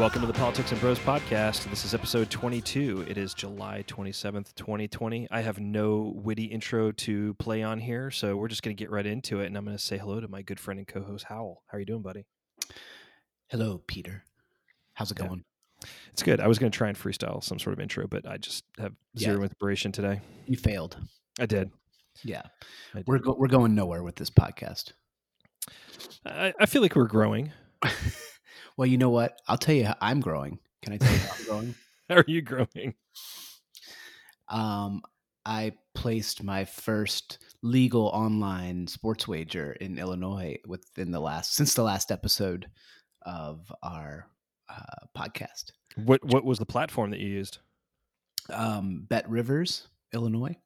[0.00, 1.68] Welcome to the Politics and Bros podcast.
[1.68, 3.04] This is episode 22.
[3.06, 5.28] It is July 27th, 2020.
[5.30, 8.90] I have no witty intro to play on here, so we're just going to get
[8.90, 9.46] right into it.
[9.46, 11.62] And I'm going to say hello to my good friend and co host, Howell.
[11.66, 12.24] How are you doing, buddy?
[13.48, 14.24] Hello, Peter.
[14.94, 15.26] How's it Yeah.
[15.28, 15.44] going?
[16.12, 16.40] It's good.
[16.40, 18.94] I was going to try and freestyle some sort of intro, but I just have
[19.18, 19.44] zero Yeah.
[19.44, 20.20] inspiration today.
[20.46, 20.96] You failed.
[21.38, 21.70] I did.
[22.24, 22.42] Yeah,
[22.94, 23.06] I did.
[23.06, 24.92] we're go- we're going nowhere with this podcast.
[26.24, 27.52] I, I feel like we're growing.
[28.80, 29.38] well, you know what?
[29.46, 30.58] I'll tell you how I'm growing.
[30.80, 31.74] Can I tell you how I'm growing?
[32.08, 32.94] How are you growing?
[34.48, 35.02] Um,
[35.44, 41.82] I placed my first legal online sports wager in Illinois within the last since the
[41.82, 42.68] last episode
[43.22, 44.26] of our
[44.70, 45.72] uh, podcast.
[45.96, 47.58] What What was the platform that you used?
[48.48, 50.56] Um, Bet Rivers, Illinois.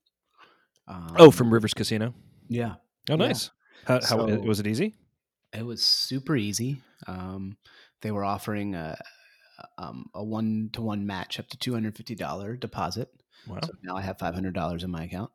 [0.87, 2.15] Um, Oh, from Rivers Casino.
[2.49, 2.77] yeah.
[3.11, 3.17] Oh, Yeah.
[3.17, 3.51] nice.
[3.87, 4.95] How, how So- was it easy?
[5.53, 6.81] It was super easy.
[7.07, 7.57] Um,
[8.05, 8.97] they were offering a
[9.79, 13.09] um, a one to one match up to two hundred fifty dollar deposit.
[13.49, 13.61] Wow.
[13.65, 15.31] So now I have five hundred dollars in my account.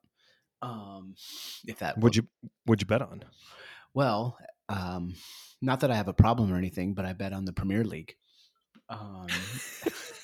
[0.61, 1.15] Um,
[1.67, 2.27] if that Would you
[2.67, 3.23] Would you bet on?
[3.93, 4.37] well,
[4.69, 5.15] um,
[5.61, 8.15] not that I have a problem or anything, but I bet on the Premier League.
[8.87, 9.27] Um,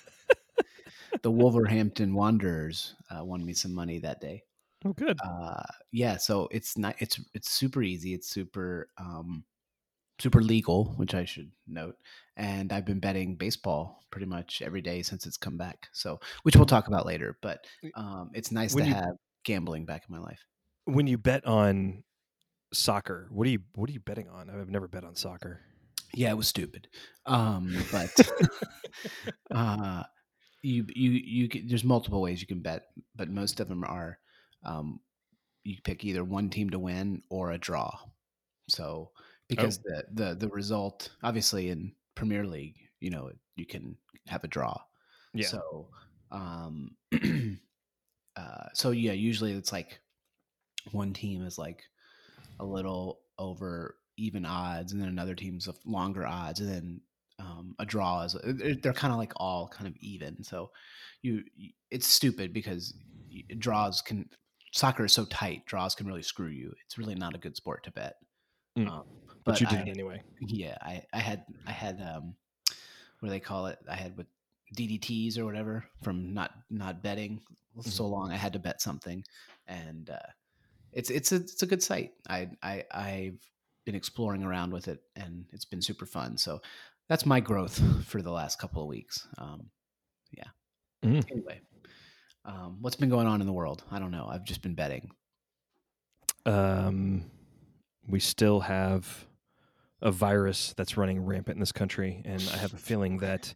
[1.23, 4.43] the Wolverhampton Wanderers uh, won me some money that day.
[4.85, 5.17] Oh, good.
[5.25, 9.43] uh yeah so it's not it's it's super easy it's super um
[10.19, 11.95] super legal which i should note
[12.37, 16.55] and i've been betting baseball pretty much every day since it's come back so which
[16.55, 20.15] we'll talk about later but um it's nice When to you- have gambling back in
[20.15, 20.39] my life
[20.85, 22.03] when you bet on
[22.73, 24.49] soccer, what are you What are you betting on?
[24.49, 25.61] I've never bet on soccer.
[26.13, 26.87] yeah it was stupid
[27.25, 28.09] um but
[29.51, 30.03] uh
[30.61, 32.83] you you you can, there's multiple ways you can bet
[33.15, 34.17] but most of them are
[34.63, 34.99] um
[35.63, 37.91] you pick either one team to win or a draw
[38.69, 39.11] so
[39.47, 43.95] because the the the result obviously in premier league you know you can
[44.27, 44.75] have a draw.
[45.33, 45.47] Yeah.
[45.47, 45.89] so
[46.31, 46.95] um
[48.35, 49.99] uh so yeah usually it's like
[50.91, 51.83] one team is like
[52.59, 57.01] a little over even odds and then another team's of longer odds and then
[57.37, 60.41] um, a draw is they're- they're kind of like all kind of even.
[60.41, 60.71] So
[61.21, 62.93] you you- it's stupid because
[63.57, 64.29] draws can
[64.71, 66.73] soccer is so tight draws can really screw you.
[66.85, 68.15] It's really not a good sport to bet.
[68.77, 68.87] Mm.
[68.89, 69.03] um,
[69.45, 70.21] but, you did I- it anyway.
[70.41, 72.35] yeah i i had i had um
[73.19, 73.79] what do they call it?
[73.89, 74.27] I had with
[74.75, 77.41] ddts or whatever from not not betting
[77.81, 79.23] so long i had to bet something.
[79.67, 80.29] And uh
[80.91, 82.11] it's it's a it's a good site.
[82.29, 83.39] I i i've
[83.85, 86.37] been exploring around with it and it's been super fun.
[86.37, 86.61] So
[87.07, 89.27] that's my growth for the last couple of weeks.
[89.37, 89.69] Um
[90.31, 90.49] yeah.
[91.03, 91.31] Mhm.
[91.31, 91.59] anyway
[92.45, 93.83] um what's been going on in the world?
[93.91, 94.27] I don't know.
[94.29, 95.09] I've just been betting.
[96.45, 97.25] Um,
[98.07, 99.24] we still have
[100.05, 103.53] a virus that's running rampant in this country, and I have a feeling that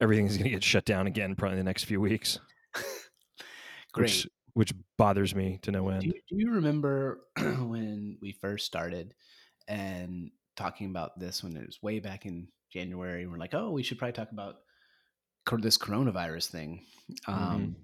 [0.00, 2.40] everything is going to get shut down again probably in the next few weeks,
[3.92, 6.02] great which which bothers me to no Do end.
[6.04, 9.12] you, do you remember when we first started
[9.68, 13.26] and talking about this when it was way back in January?
[13.26, 14.56] We're like, oh, we should probably talk about
[15.60, 16.86] this coronavirus thing.
[17.26, 17.76] Um,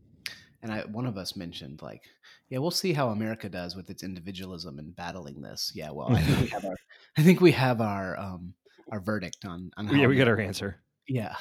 [0.62, 2.03] And I, one of us mentioned, like,
[2.50, 5.72] yeah, we'll see how America does with its individualism and battling this.
[5.75, 6.76] Yeah, well, I think we have our,
[7.16, 8.54] I think we have our, um,
[8.93, 10.76] our verdict on, on how yeah, we got our answer
[11.09, 11.34] Yeah,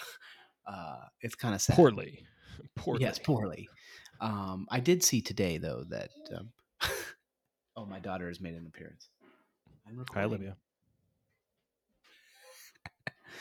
[0.65, 1.75] uh, it's kind of sad.
[1.75, 2.25] poorly.
[2.75, 3.01] Poorly.
[3.01, 3.69] Yes, poorly.
[4.21, 6.51] Um, I did see today though that um,
[7.77, 9.07] oh, my daughter has made an appearance.
[9.87, 10.23] I'm Hi.
[10.23, 10.55] Olivia.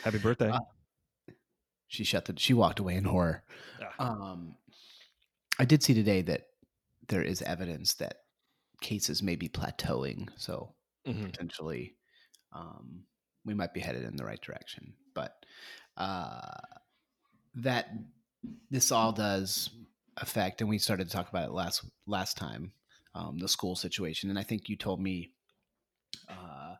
[0.04, 0.50] Happy birthday.
[0.50, 0.60] Uh,
[1.88, 2.34] She shut the.
[2.36, 3.42] She walked away in horror.
[3.98, 4.10] Ah.
[4.32, 4.54] Um,
[5.58, 6.48] I did see today that
[7.08, 8.24] there is evidence that
[8.80, 10.74] cases may be plateauing, so
[11.04, 11.32] Mhm.
[11.32, 11.96] potentially
[12.52, 13.06] um,
[13.44, 14.94] we might be headed in the right direction.
[15.14, 15.44] But
[15.96, 16.60] uh,
[17.54, 17.90] that
[18.70, 19.70] this all does
[20.16, 22.72] affect, and we started to talk about it last last time,
[23.14, 24.30] um, the school situation.
[24.30, 25.32] And I think you told me
[26.28, 26.76] uh,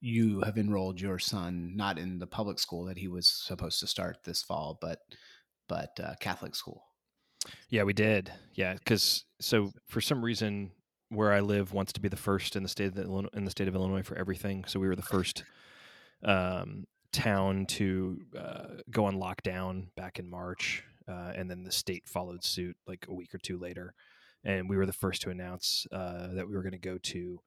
[0.00, 3.86] you have enrolled your son not in the public school that he was supposed to
[3.86, 5.00] start this fall, but
[5.68, 6.91] but uh, Catholic school.
[7.70, 8.32] Yeah, we did.
[8.54, 10.70] Yeah, because so for some reason,
[11.08, 13.44] where I live wants to be the first in the state of the, Illinois- in
[13.44, 14.64] the state of Illinois for everything.
[14.66, 15.44] So we were the first
[16.24, 22.04] um, town to uh, go on lockdown back in March, uh, and then the state
[22.08, 23.94] followed suit like a week or two later,
[24.44, 27.40] and we were the first to announce uh, that we were going to go to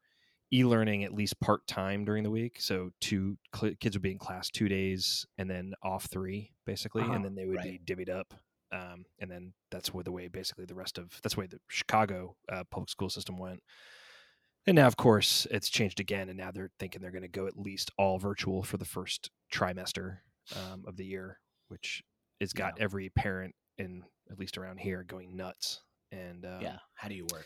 [0.54, 2.62] e-learning at least part time during the week.
[2.62, 7.02] So two cl- kids would be in class two days and then off three, basically,
[7.02, 7.84] Uh-huh, and then they would right.
[7.86, 8.34] be divvied up.
[8.76, 12.36] Um, and then that's where the way basically the rest of that's way the Chicago
[12.52, 13.62] uh, public school system went.
[14.68, 17.46] And now, of course, it's changed again, and now they're thinking they're going to go
[17.46, 20.18] at least all virtual for the first trimester
[20.56, 21.40] um, of the year.
[21.68, 22.04] which
[22.42, 25.82] has got every parent in at least around here going nuts.
[26.12, 27.46] And um, yeah, how do you work?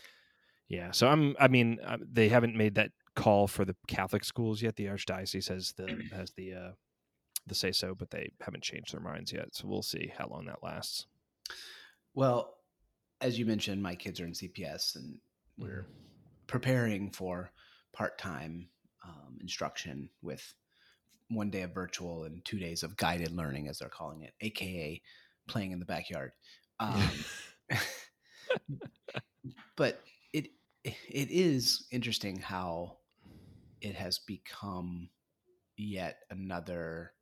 [0.68, 1.36] yeah, so I'm.
[1.38, 4.76] I mean, uh, they haven't made that call for the Catholic schools yet.
[4.76, 6.70] The archdiocese has the has the uh,
[7.46, 9.48] the say so, but they haven't changed their minds yet.
[9.52, 11.06] So we'll see how long that lasts.
[12.14, 12.56] Well,
[13.20, 15.18] as you mentioned, my kids are in CPS, and
[15.58, 15.86] we're Mhm.
[16.46, 17.52] preparing for
[17.92, 18.68] part time
[19.04, 20.54] um, instruction with
[21.28, 25.00] one day of virtual and two days of guided learning, as they're calling it, aka
[25.48, 26.32] playing in the backyard.
[26.80, 27.24] Um,
[29.76, 30.48] but it
[30.84, 32.98] it is interesting how
[33.80, 35.08] it has become
[35.76, 37.12] yet another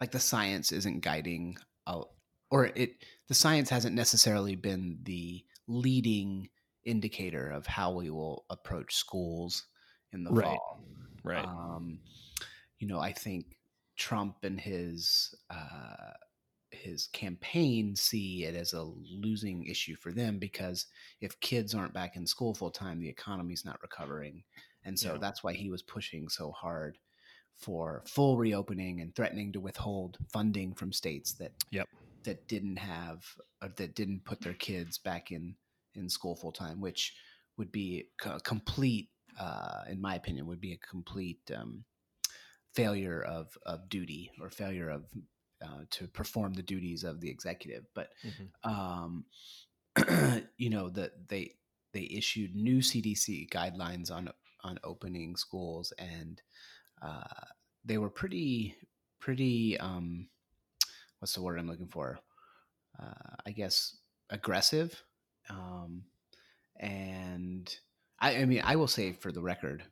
[0.00, 2.02] like the science isn't guiding uh,
[2.50, 6.48] or it the science hasn't necessarily been the leading
[6.84, 9.66] indicator of how we will approach schools
[10.12, 10.44] in the Right.
[10.46, 10.84] fall
[11.24, 11.44] right.
[11.44, 12.00] um,
[12.78, 13.58] you know, I think
[13.96, 16.12] Trump and his uh,
[16.70, 20.86] his campaign see it as a losing issue for them because
[21.20, 24.44] if kids aren't back in school full time, the economy's not recovering,
[24.84, 25.18] and so Yeah.
[25.18, 26.98] that's why he was pushing so hard
[27.54, 31.88] for full reopening and threatening to withhold funding from states that Yep.
[32.28, 33.24] That didn't have
[33.62, 35.56] or that didn't put their kids back in
[35.94, 37.16] in school full time, which
[37.56, 41.84] would be a complete, uh, in my opinion, would be a complete um,
[42.74, 45.06] failure of of duty or failure of
[45.62, 47.84] uh, to perform the duties of the executive.
[47.94, 48.52] But Mhm.
[48.64, 49.26] um,
[50.58, 51.56] you know that they
[51.92, 54.30] they issued new CDC guidelines on
[54.62, 56.40] on opening schools, and
[57.02, 57.46] uh,
[57.84, 58.76] they were pretty
[59.20, 60.28] pretty um,
[61.18, 62.18] what's the word I'm looking for?
[62.98, 63.96] Uh, I guess
[64.30, 65.02] aggressive.
[65.50, 66.04] Um,
[66.78, 67.74] and
[68.20, 69.84] I, I mean, I will say for the record,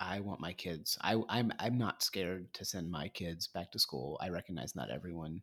[0.00, 0.98] I want my kids.
[1.00, 4.18] I, I'm I'm not scared to send my kids back to school.
[4.20, 5.42] I recognize not everyone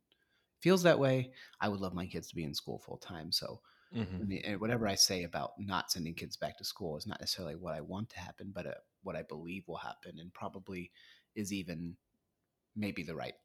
[0.61, 1.31] feels that way.
[1.61, 3.31] I would love my kids to be in school full time.
[3.31, 3.61] So
[3.91, 4.21] Mhm.
[4.21, 7.55] I mean, whatever I say about not sending kids back to school is not necessarily
[7.55, 8.73] what I want to happen, but uh,
[9.03, 10.91] what I believe will happen, and probably
[11.35, 11.97] is even
[12.75, 13.35] maybe the right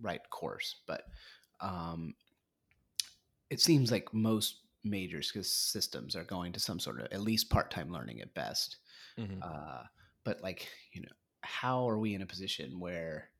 [0.00, 0.76] right course.
[0.86, 1.04] But
[1.60, 2.14] um,
[3.50, 7.50] it seems like most major s- systems are going to some sort of at least
[7.50, 8.78] part time learning at best.
[9.18, 9.38] Mhm.
[9.42, 9.84] Uh,
[10.24, 11.08] but like you know,
[11.42, 13.30] how are we in a position where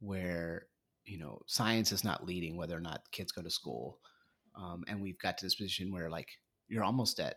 [0.00, 0.68] where
[1.04, 4.00] you know science is not leading whether or not kids go to school,
[4.54, 6.30] um, and we've got to this position where like
[6.68, 7.36] you're almost at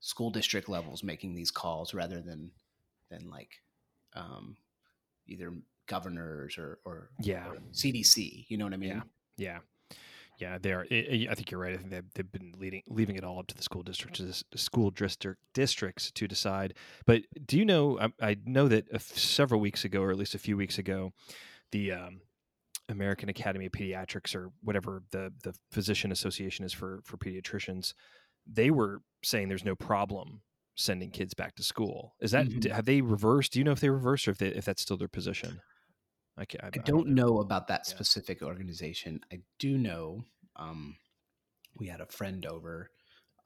[0.00, 2.50] school district levels making these calls rather than
[3.10, 3.50] than like
[4.14, 4.56] um,
[5.26, 5.52] either
[5.86, 7.48] governors or or, Yeah.
[7.48, 8.46] or CDC.
[8.48, 8.90] You know what I mean?
[8.90, 9.02] Yeah.
[9.38, 9.58] Yeah.
[10.38, 10.86] Yeah, they are.
[10.90, 11.72] I I- I think you're right.
[11.72, 14.18] I think they've, they've been leading, leaving it all up to the school districts,
[14.50, 16.74] to school district districts to decide.
[17.06, 17.98] But do you know?
[17.98, 20.76] I, I know that a f- several weeks ago, or at least a few weeks
[20.76, 21.12] ago,
[21.72, 22.20] the um,
[22.90, 27.94] American Academy of Pediatrics, or whatever the the physician association is for for pediatricians,
[28.46, 30.42] they were saying there's no problem
[30.74, 32.14] sending kids back to school.
[32.20, 32.70] Is that Mhm.
[32.70, 33.52] have they reversed?
[33.54, 35.62] Do you know if they reversed or if they, if that's still their position?
[36.38, 37.94] I, ca- I, I don't know about that Yeah.
[37.94, 39.20] specific organization.
[39.32, 40.24] I do know
[40.56, 40.96] um,
[41.78, 42.90] we had a friend over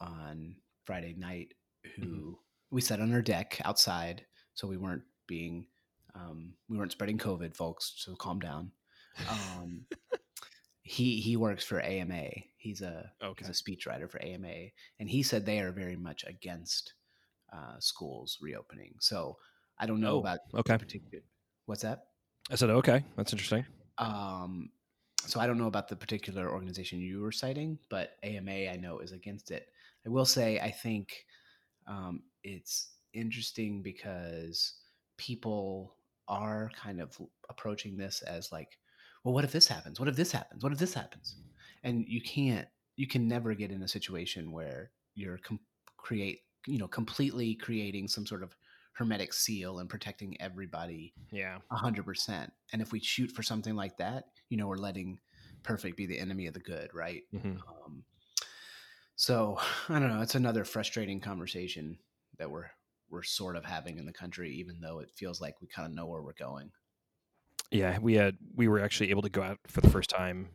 [0.01, 1.55] on Friday night
[1.97, 2.37] who Mhm.
[2.71, 5.67] we sat on our deck outside, so we weren't being
[6.15, 7.93] um, we weren't spreading COVID, folks.
[7.97, 8.73] So calm down.
[9.29, 9.87] Um,
[10.83, 12.29] he he works for AMA.
[12.57, 13.45] He's a Okay.
[13.47, 16.95] he's a speechwriter for AMA, and he said they are very much against
[17.53, 18.95] uh, schools reopening.
[18.99, 19.39] So
[19.79, 20.79] I don't know Oh, about okay.
[20.79, 21.23] particular.
[21.67, 22.07] What's that?
[22.51, 23.05] I said okay.
[23.17, 23.65] That's interesting.
[23.99, 24.71] Um,
[25.27, 29.01] so I don't know about the particular organization you were citing, but AMA I know
[29.01, 29.69] is against it.
[30.07, 31.25] I will say I think
[31.87, 34.75] um, it's interesting because
[35.19, 35.95] people
[36.29, 37.17] are kind of
[37.51, 38.79] approaching this as like,
[39.25, 40.01] well, what if this happens?
[40.01, 40.63] What if this happens?
[40.63, 41.37] What if this happens?
[41.83, 42.67] And you can't,
[42.97, 45.61] you can never get in a situation where you're com-
[45.97, 48.57] create, you know, completely creating some sort of
[48.93, 51.59] hermetic seal and protecting everybody Yeah.
[51.71, 52.53] a hundred percent.
[52.73, 55.19] And if we shoot for something like that, you know, we're letting
[55.63, 57.23] perfect be the enemy of the good, right?
[57.33, 57.57] hmm
[57.87, 58.05] Um,
[59.17, 60.23] so I don't know.
[60.23, 61.99] It's another frustrating conversation
[62.39, 62.71] that we're
[63.11, 65.93] we're sort of having in the country, even though it feels like we kind of
[65.95, 66.71] know where we're going.
[67.73, 70.49] Yeah, we had we were actually able to go out for the first time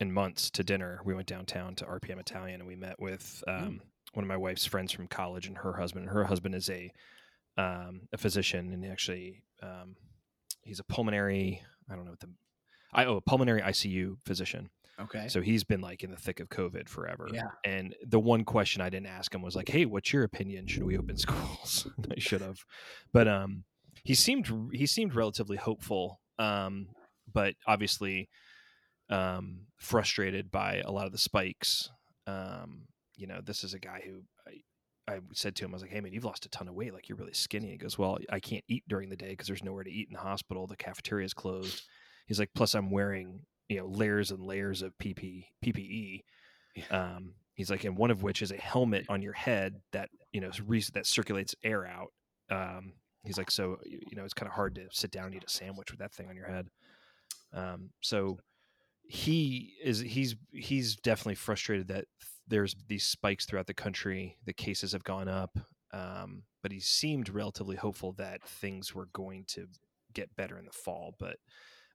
[0.00, 1.00] in months to dinner.
[1.04, 3.80] We went downtown to RPM Italian and we met with um,
[4.14, 6.08] one of my wife's friends from college and her husband.
[6.08, 6.92] Her husband is a
[7.56, 9.96] um, a physician and actually um,
[10.62, 11.62] he's a pulmonary.
[11.90, 12.30] I don't know what the
[12.92, 14.70] I oh a pulmonary ICU physician.
[15.00, 15.28] Okay.
[15.28, 17.26] So he's been like in the thick of COVID forever.
[17.32, 17.48] Yeah.
[17.64, 20.66] And the one question I didn't ask him was like, "Hey, what's your opinion?
[20.66, 22.58] Should we open schools?" I should have,
[23.12, 23.64] but um,
[24.04, 26.20] he seemed he seemed relatively hopeful.
[26.38, 26.88] Um,
[27.32, 28.28] but obviously,
[29.10, 31.90] um, frustrated by a lot of the spikes.
[32.26, 34.22] Um, you know, this is a guy who
[35.08, 36.94] I, said to him, I was like, "Hey man, you've lost a ton of weight.
[36.94, 39.64] Like you're really skinny." He goes, "Well, I can't eat during the day because there's
[39.64, 40.66] nowhere to eat in the hospital.
[40.66, 41.82] The cafeteria is closed."
[42.26, 46.22] He's like, "Plus, I'm wearing you know layers and layers of PP, PPE."
[46.90, 50.40] Um, he's like, and one of which is a helmet on your head that you
[50.40, 50.50] know
[50.94, 52.12] that circulates air out.
[52.50, 52.94] Um,
[53.24, 55.50] he's like, so you know, it's kind of hard to sit down and eat a
[55.50, 56.68] sandwich with that thing on your head.
[57.52, 58.38] Um, so
[59.04, 62.06] he is he's he's definitely frustrated that
[62.48, 64.36] there's these spikes throughout the country.
[64.46, 65.56] The cases have gone up,
[65.92, 69.66] um, but he seemed relatively hopeful that things were going to
[70.14, 71.14] get better in the fall.
[71.18, 71.36] But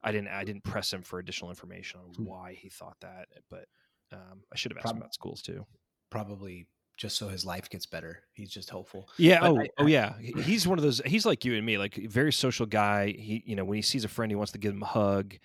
[0.04, 2.26] I didn't I didn't press him for additional information on Hmm.
[2.26, 3.28] why he thought that.
[3.50, 3.66] But
[4.12, 5.66] um, I should have asked him about schools too.
[6.10, 8.24] Probably just so his life gets better.
[8.34, 9.08] He's just hopeful.
[9.18, 9.42] Yeah.
[9.42, 10.14] But Oh, I- oh, yeah.
[10.20, 11.00] He's one of those.
[11.06, 13.08] He's like you and me, like very social guy.
[13.12, 15.36] He, you know, when he sees a friend, he wants to give him a hug.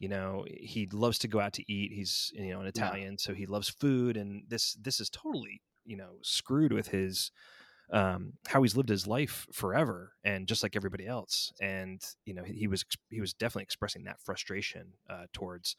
[0.00, 1.92] You know, he loves to go out to eat.
[1.92, 4.16] He's, you know, an Italian, so he loves food.
[4.16, 7.30] And this, this is totally, you know, screwed with his,
[7.92, 11.52] um, how he's lived his life forever, and just like everybody else.
[11.60, 15.76] And you know, he, he was, he was definitely expressing that frustration uh, towards.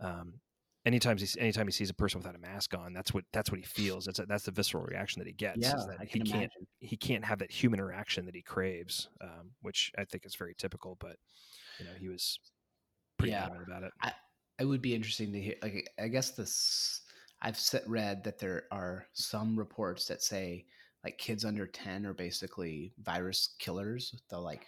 [0.00, 0.40] Um,
[0.86, 3.58] anytime he anytime he sees a person without a mask on, that's what that's what
[3.58, 4.06] he feels.
[4.06, 5.58] That's a, that's the visceral reaction that he gets.
[5.60, 9.50] Yeah, I he can can't he can't have that human interaction that he craves, um,
[9.62, 10.96] which I think is very typical.
[11.00, 11.16] But
[11.78, 12.38] you know, he was
[13.18, 13.44] pretty Yeah.
[13.44, 13.92] adamant about it.
[14.02, 14.12] I,
[14.58, 15.54] it would be interesting to hear.
[15.62, 17.02] Like, I guess this.
[17.42, 20.64] I've read that there are some reports that say
[21.04, 24.14] like kids under ten are basically virus killers.
[24.30, 24.66] They'll like,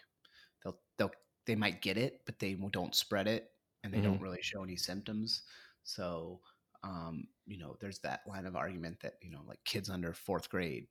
[0.63, 1.11] they'll they'll
[1.47, 3.51] they might get it, but they don't spread it,
[3.83, 4.23] and they don't mm-hmm.
[4.25, 5.43] really show any symptoms.
[5.83, 6.41] So,
[6.83, 10.49] um, you know, there's that line of argument that you know, like kids under fourth
[10.49, 10.87] grade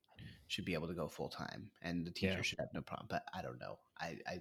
[0.47, 2.41] should be able to go full time, and the teacher Yeah.
[2.41, 3.07] should have no problem.
[3.09, 3.79] But I don't know.
[3.99, 4.39] I I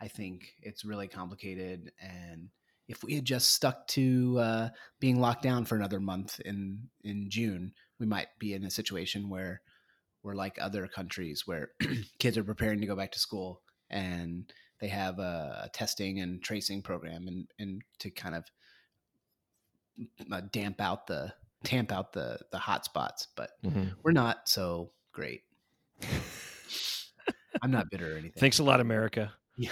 [0.00, 2.50] I think it's really complicated, and
[2.88, 4.68] if we had just stuck to uh,
[5.00, 9.28] being locked down for another month in in June, we might be in a situation
[9.28, 9.62] where
[10.22, 11.70] we're like other countries where
[12.18, 16.42] kids are preparing to go back to school and they have a, a testing and
[16.42, 18.44] tracing program and and to kind of
[20.52, 21.32] damp out the
[21.64, 23.28] tamp out the the hot spots.
[23.36, 23.94] But Mhm.
[24.02, 25.42] we're not so great.
[27.62, 28.38] I'm not bitter or anything.
[28.40, 29.32] Thanks a lot, America.
[29.56, 29.70] Yeah.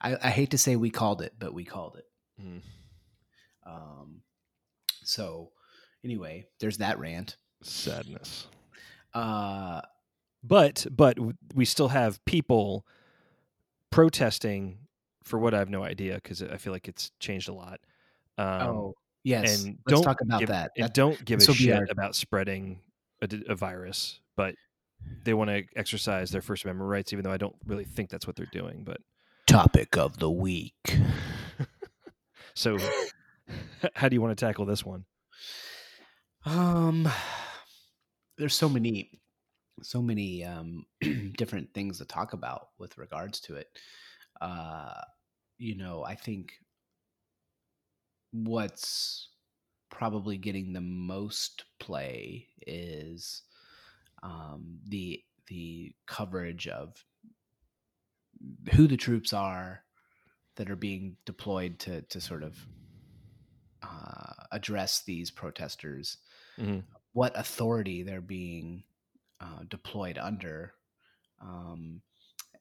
[0.00, 2.06] I, I hate to say we called it, but we called it.
[2.40, 2.62] Mhm.
[3.66, 4.22] Um,
[5.02, 5.52] so
[6.04, 7.36] anyway, there's that rant.
[7.62, 8.46] Sadness.
[9.12, 9.82] Uh,
[10.42, 11.18] But but
[11.54, 12.86] we still have people
[13.90, 14.78] protesting
[15.24, 17.80] for what I have no idea because I feel like it's changed a lot.
[18.38, 20.72] Um, oh yes, and let's don't talk about give, that.
[20.76, 22.80] And That- don't give a shit our- about spreading
[23.22, 24.54] a virus, but
[25.24, 28.26] they want to exercise their First Amendment rights, even though I don't really think that's
[28.26, 28.82] what they're doing.
[28.84, 29.00] But
[29.46, 30.74] topic of the week.
[32.54, 32.78] so,
[33.94, 35.04] how do you want to tackle this one?
[36.44, 37.08] Um,
[38.38, 39.20] there's so many,
[39.82, 40.86] so many um,
[41.36, 43.66] different things to talk about with regards to it.
[44.40, 45.00] Uh,
[45.58, 46.52] you know, I think
[48.32, 49.28] what's
[49.90, 53.42] probably getting the most play is
[54.22, 57.04] um, the the coverage of
[58.74, 59.84] who the troops are
[60.56, 62.68] that are being deployed to to sort of
[63.82, 66.18] uh, address these protesters
[66.56, 66.86] Mhm.
[67.12, 68.84] what authority they're being
[69.40, 70.74] uh, deployed under.
[71.40, 72.02] Um,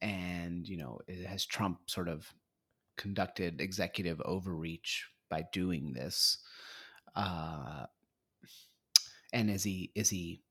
[0.02, 2.34] and, you know, has Trump sort of
[2.98, 6.40] conducted executive overreach by doing this?
[7.16, 7.86] Uh,
[9.34, 10.42] and is he, is he,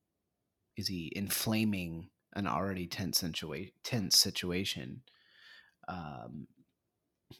[0.76, 5.02] is he inflaming an already tense situa- tense situation?
[5.88, 6.46] Um,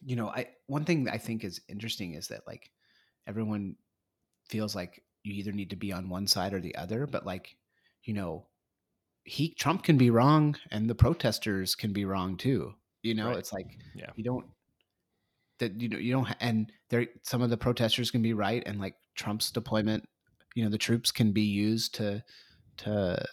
[0.01, 2.71] you know, I, one thing that I think is interesting is that like
[3.27, 3.75] everyone
[4.47, 7.55] feels like you either need to be on one side or the other but like
[8.03, 8.47] you know
[9.23, 13.37] he trump can be wrong and the protesters can be wrong too you know Right.
[13.37, 14.09] it's like Yeah.
[14.15, 14.45] you don't
[15.59, 18.79] that you know you don't and there some of the protesters can be right and
[18.79, 20.07] like trump's deployment
[20.55, 22.23] you know the troops can be used to
[22.77, 23.23] to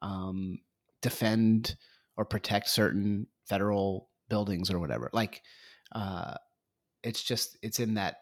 [0.00, 0.58] um
[1.00, 1.76] defend
[2.16, 5.42] or protect certain federal buildings or whatever like
[5.94, 6.34] uh
[7.02, 8.16] it's just it's in that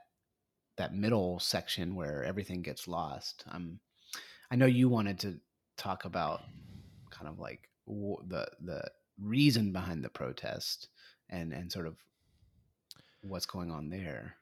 [0.80, 3.44] that middle section where everything gets lost.
[3.50, 3.80] Um,
[4.50, 5.38] I know you wanted to
[5.76, 6.40] talk about
[7.10, 10.88] kind of like w- the the reason behind the protest
[11.28, 11.96] and and sort of
[13.22, 14.36] what's going on there.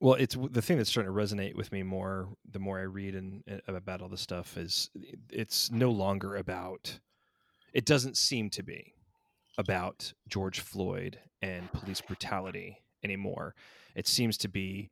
[0.00, 3.14] Well, it's the thing that's starting to resonate with me more the more I read
[3.14, 4.88] and, about all this stuff is
[5.30, 6.98] it's no longer about.
[7.74, 8.94] It doesn't seem to be
[9.58, 13.54] about George Floyd and police brutality anymore.
[13.94, 14.90] It seems to be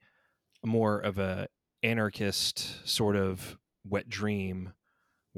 [0.64, 1.48] more of a
[1.82, 4.72] anarchist sort of wet dream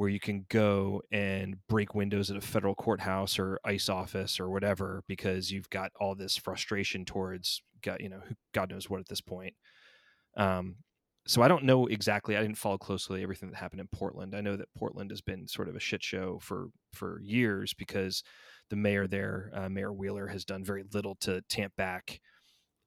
[0.00, 4.48] where you can go and break windows at a federal courthouse or ICE office or
[4.48, 8.22] whatever because you've got all this frustration towards God, you know,
[8.54, 9.52] God knows what at this point.
[10.38, 10.76] Um,
[11.26, 12.34] so I don't know exactly.
[12.34, 14.34] I didn't follow closely everything that happened in Portland.
[14.34, 18.22] I know that Portland has been sort of a shit show for for years because
[18.70, 22.20] the mayor there, uh, Mayor Wheeler, has done very little to tamp back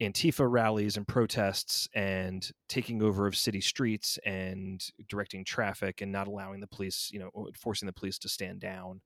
[0.02, 6.28] Antifa rallies and protests and taking over of city streets and directing traffic and not
[6.28, 9.02] allowing the police, you know, forcing the police to stand down.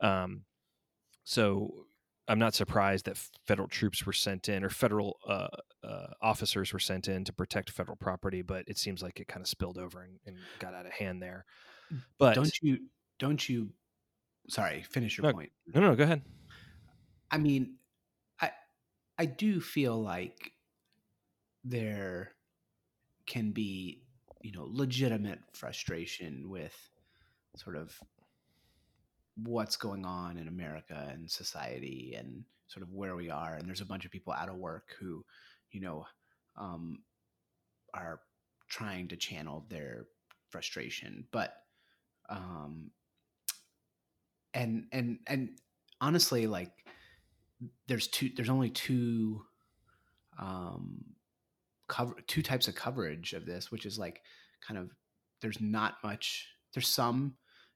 [0.00, 0.42] Um,
[1.24, 1.86] so
[2.26, 5.48] I'm not surprised that federal troops were sent in or federal uh,
[5.82, 9.42] uh, officers were sent in to protect federal property, but it seems like it kind
[9.42, 11.44] of spilled over and, and, got out of hand there.
[12.18, 12.78] But don't you?
[13.18, 13.70] Don't you?
[14.48, 15.52] Sorry, finish your no, point.
[15.72, 16.22] No, no, go ahead.
[17.30, 17.74] I mean,
[19.18, 20.52] I do feel like
[21.62, 22.32] there
[23.26, 24.02] can be,
[24.42, 26.76] you know, legitimate frustration with
[27.56, 27.98] sort of
[29.36, 33.54] what's going on in America and society and sort of where we are.
[33.54, 35.24] And there's a bunch of people out of work who,
[35.70, 36.06] you know,
[36.56, 36.98] um,
[37.92, 38.20] are
[38.68, 40.06] trying to channel their
[40.50, 41.24] frustration.
[41.30, 41.54] But,
[42.28, 42.90] um,
[44.52, 45.58] and, and, and
[46.00, 46.83] honestly, like,
[47.88, 49.42] there's two there's only two
[50.38, 51.04] um
[51.88, 54.22] cover two types of coverage of this which is like
[54.66, 54.90] kind of
[55.40, 57.34] there's not much there's some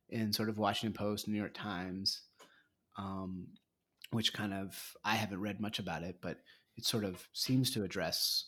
[0.09, 2.23] in sort of washington post new york times
[2.97, 3.47] um
[4.11, 6.39] which kind of i haven't read much about it but
[6.77, 8.47] it sort of seems to address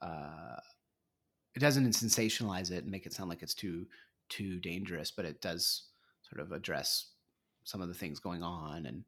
[0.00, 0.56] uh
[1.54, 3.86] it doesn't sensationalize it and make it sound like it's too
[4.28, 5.88] too dangerous but it does
[6.22, 7.08] sort of address
[7.64, 9.04] some of the things going on and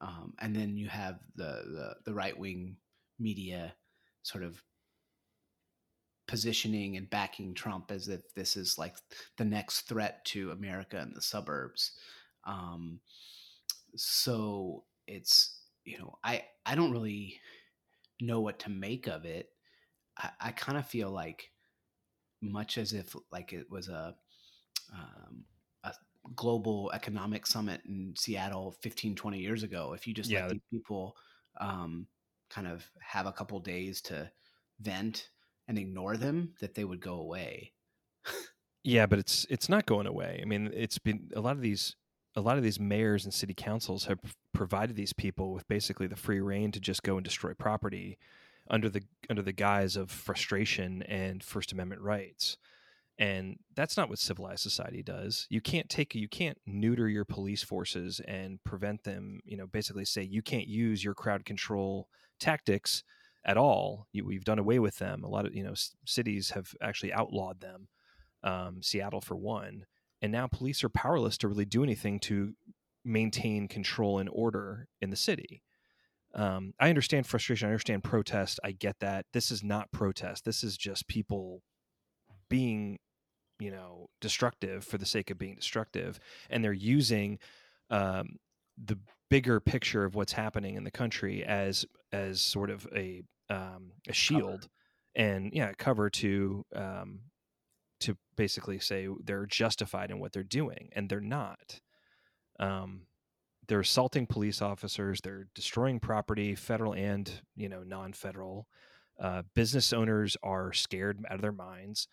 [0.00, 2.76] um, and then you have the the, the right wing
[3.18, 3.74] media
[4.22, 4.62] sort of
[6.26, 8.94] positioning and backing Trump as if this is like
[9.36, 11.92] the next threat to America and the suburbs.
[12.44, 13.00] Um,
[13.96, 17.40] so it's you know I I don't really
[18.20, 19.50] know what to make of it.
[20.16, 21.50] I, I kind of feel like
[22.40, 24.14] much as if like it was a
[24.92, 25.44] um,
[26.34, 29.92] global economic summit in Seattle 15, 20 years ago.
[29.94, 30.42] If you just yeah.
[30.42, 31.16] let these people
[31.60, 32.06] um,
[32.48, 34.30] kind of have a couple days to
[34.80, 35.30] vent
[35.68, 37.72] and ignore them, that they would go away.
[38.84, 40.40] yeah, but it's it's not going away.
[40.42, 41.96] I mean, it's been a lot of these
[42.36, 44.18] a lot of these mayors and city councils have
[44.52, 48.18] provided these people with basically the free reign to just go and destroy property
[48.68, 52.56] under the under the guise of frustration and First Amendment rights
[53.20, 55.46] and that's not what civilized society does.
[55.50, 60.04] You can't take you can't neuter your police forces and prevent them you know basically
[60.04, 62.08] say you can't use your crowd control
[62.40, 63.04] tactics
[63.44, 64.08] at all.
[64.12, 65.22] You, we've done away with them.
[65.22, 67.88] A lot of you know c- cities have actually outlawed them
[68.42, 69.84] um, seattle for one
[70.22, 72.54] and now police are powerless to really do anything to
[73.04, 75.62] maintain control and order in the city.
[76.34, 77.66] Um, i understand frustration.
[77.66, 78.60] I understand protest.
[78.62, 79.26] I get that.
[79.32, 80.44] This is not protest.
[80.44, 81.62] This is just people
[82.48, 82.98] being
[83.60, 86.18] you know destructive for the sake of being destructive
[86.48, 87.38] and they're using
[87.90, 88.38] um,
[88.82, 93.92] the bigger picture of what's happening in the country as as sort of a um,
[94.08, 94.68] a shield cover.
[95.14, 97.20] and yeah cover to um,
[98.00, 101.80] to basically say they're justified in what they're doing and they're not.
[102.58, 103.02] Um,
[103.68, 108.66] they're assaulting police officers they're destroying property federal and you know non-federal.
[109.20, 112.08] Uh, business owners are scared out of their minds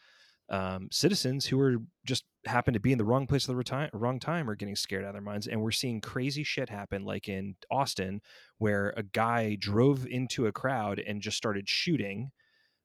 [0.50, 3.90] um, citizens who are just happen to be in the wrong place at the reti-
[3.94, 7.04] wrong time are getting scared out of their minds and we're seeing crazy shit happen
[7.04, 8.22] like in austin
[8.58, 12.32] where a guy drove into a crowd and just started shooting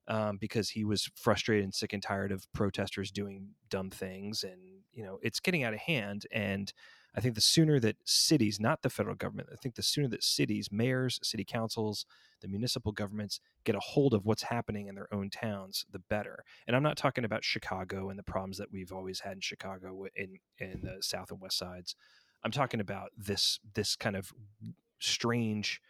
[0.08, 4.60] um, because he was frustrated and sick and tired of protesters doing dumb things and
[4.92, 6.72] you know it's getting out of hand and
[7.16, 10.22] i think the sooner that cities not the federal government i think the sooner that
[10.22, 12.06] cities mayors city councils
[12.42, 16.44] the municipal governments get a hold of what's happening in their own towns, the better.
[16.66, 20.06] And I'm not talking about Chicago and the problems that we've always had in Chicago
[20.14, 21.96] in in the south and west sides.
[22.44, 24.32] I'm talking about this this kind of
[24.98, 25.80] strange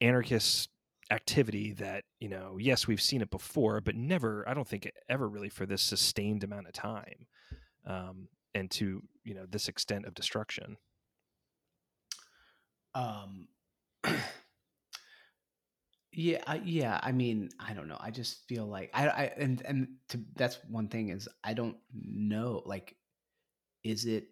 [0.00, 0.70] anarchist
[1.10, 5.28] activity that you know yes we've seen it before but never i don't think ever
[5.28, 7.26] really for this sustained amount of time
[7.86, 8.26] um,
[8.56, 10.76] and to you know this extent of destruction
[12.94, 13.48] um
[16.18, 16.98] Yeah, I, yeah.
[17.02, 17.98] I mean, I don't know.
[18.00, 21.76] I just feel like I, I and and to, that's one thing is I don't
[21.92, 22.62] know.
[22.64, 22.96] Like,
[23.84, 24.28] is it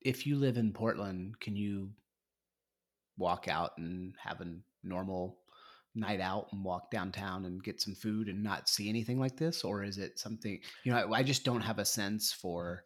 [0.00, 1.90] if you live in Portland, can you
[3.16, 4.48] walk out and have a
[4.82, 5.38] normal
[5.94, 9.62] night out and walk downtown and get some food and not see anything like this,
[9.62, 10.58] or is it something?
[10.82, 12.82] You know, I, I just don't have a sense for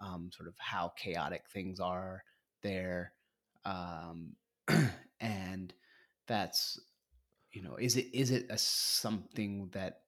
[0.00, 2.22] um, sort of how chaotic things are
[2.62, 3.12] there,
[3.64, 4.36] um,
[5.20, 5.74] and
[6.26, 6.80] that's
[7.52, 10.02] you know, is it is it a something that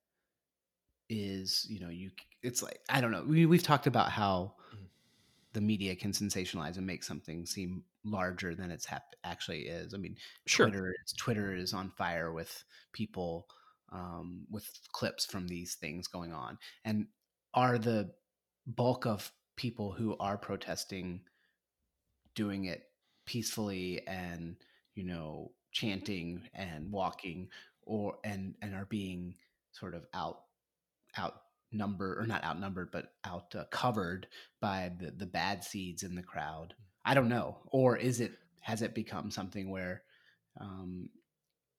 [1.09, 2.11] is you know you
[2.43, 4.89] it's like I don't know we we've talked about how Mhm.
[5.53, 9.95] the media can sensationalize and make something seem larger than it's hap- actually is.
[9.95, 10.69] I mean, Sure.
[10.69, 13.49] Twitter is Twitter is on fire with people
[13.93, 17.09] um, with clips from these things going on, and
[17.55, 18.15] are the
[18.67, 21.21] bulk of people who are protesting
[22.35, 22.85] doing it
[23.25, 24.57] peacefully and
[24.95, 27.49] you know chanting and walking
[27.83, 29.35] or and and are being
[29.73, 30.43] sort of out
[31.19, 34.27] outnumbered or not outnumbered but out uh, covered
[34.61, 36.75] by the the bad seeds in the crowd.
[37.05, 37.59] I don't know.
[37.67, 40.03] Or is it has it become something where
[40.61, 41.09] um,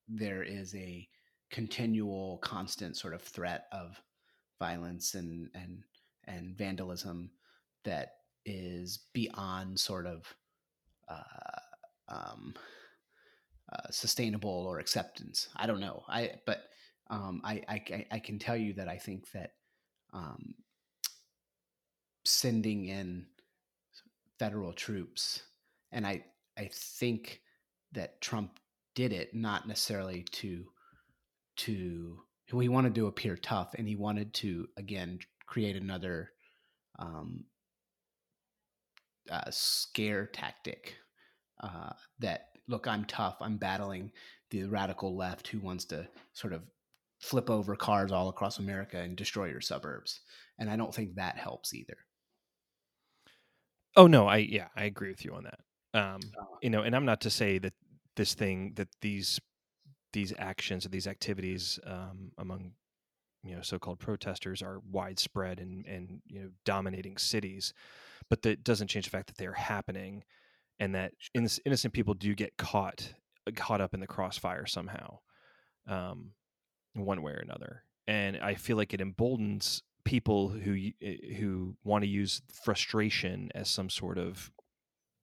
[0.08, 1.08] there is a
[1.52, 4.02] continual constant sort of threat of
[4.60, 5.84] violence and and
[6.26, 7.32] and vandalism
[7.84, 8.14] that
[8.46, 10.24] is beyond sort of
[11.10, 11.60] uh,
[12.10, 12.54] um,
[13.72, 15.50] uh, sustainable or acceptance.
[15.56, 16.04] I don't know.
[16.08, 16.64] I but
[17.10, 19.52] um, I, I I can tell you that I think that
[20.14, 20.56] um,
[22.26, 23.26] sending in
[24.40, 25.42] federal troops,
[25.92, 26.24] and I
[26.58, 27.42] I think
[27.94, 28.60] that Trump
[28.96, 30.66] did it not necessarily to
[31.58, 36.32] to he wanted to appear tough and he wanted to again create another
[37.00, 37.44] um,
[39.30, 40.96] uh, scare tactic
[41.62, 43.38] uh, that look i'm tough.
[43.42, 44.12] I'm battling
[44.52, 46.64] the radical left who wants to sort of
[47.20, 50.22] flip over cars all across america and destroy your suburbs.
[50.60, 51.98] And i don't think that helps either.
[53.96, 55.60] Oh no, I yeah, I agree with you on that.
[55.94, 57.74] Um, Uh, you know, and I'm not to say that
[58.16, 59.40] this thing that these
[60.14, 62.74] these actions or these activities um, among
[63.44, 67.74] you know so-called protesters are widespread and and you know dominating cities,
[68.30, 70.24] but that doesn't change the fact that they are happening,
[70.80, 73.14] and that inno- innocent people do get caught
[73.56, 75.20] caught up in the crossfire somehow,
[75.88, 76.32] um,
[76.94, 77.84] one way or another.
[78.08, 83.70] And I feel like it emboldens people who eh, who want to use frustration as
[83.70, 84.52] some sort of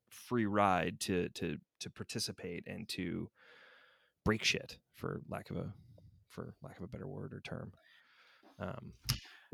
[0.09, 3.31] free ride to to to participate and to
[4.25, 5.73] break shit for lack of a
[6.29, 7.73] for lack of a better word or term.
[8.59, 8.93] Um,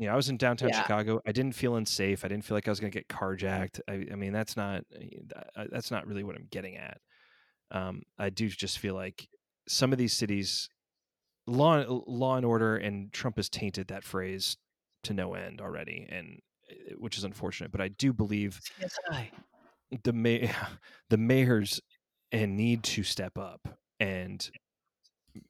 [0.01, 0.81] you know, I was in downtown Yeah.
[0.81, 1.21] Chicago.
[1.27, 2.25] I didn't feel unsafe.
[2.25, 3.79] I didn't feel like I was going to get carjacked.
[3.87, 6.97] I, I mean, that's not uh, uh, that's not really what I'm getting at.
[7.69, 9.27] Um, I do just feel like
[9.67, 10.69] some of these cities,
[11.45, 14.57] law uh, law and order, and Trump has tainted that phrase
[15.03, 16.39] to no end already, and
[16.97, 17.71] which is unfortunate.
[17.71, 19.27] But I do believe CSI.
[20.03, 20.51] the ma-
[21.11, 21.79] the mayors
[22.31, 23.67] and need to step up
[23.99, 24.49] and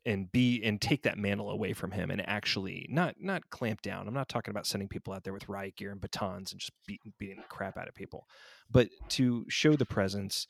[0.05, 4.07] and be and take that mantle away from him and actually not not clamp down.
[4.07, 6.73] I'm not talking about sending people out there with riot gear and batons and just
[6.87, 8.27] beating beating the crap out of people,
[8.69, 10.47] but to show the presence,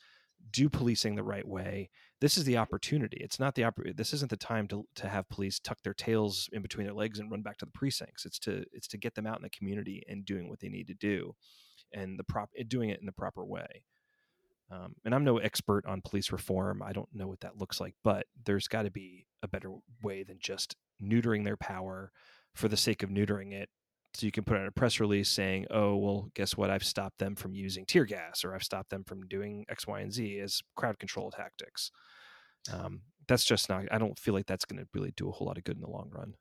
[0.50, 1.90] do policing the right way.
[2.20, 3.18] This is the opportunity.
[3.20, 6.48] It's not the oppor- This isn't the time to to have police tuck their tails
[6.52, 8.24] in between their legs and run back to the precincts.
[8.24, 10.88] It's to it's to get them out in the community and doing what they need
[10.88, 11.34] to do,
[11.92, 13.84] and the prop doing it in the proper way.
[14.72, 16.82] Um, and I'm no expert on police reform.
[16.82, 19.70] I don't know what that looks like, but there's got to be a better
[20.02, 22.10] way than just neutering their power
[22.54, 23.68] for the sake of neutering it.
[24.14, 26.70] So you can put out a press release saying, "Oh, well, guess what?
[26.70, 30.00] I've stopped them from using tear gas, or I've stopped them from doing X, Y,
[30.00, 31.90] and Z as crowd control tactics."
[32.72, 33.84] Um, that's just not.
[33.90, 35.82] I don't feel like that's going to really do a whole lot of good in
[35.82, 36.34] the long run.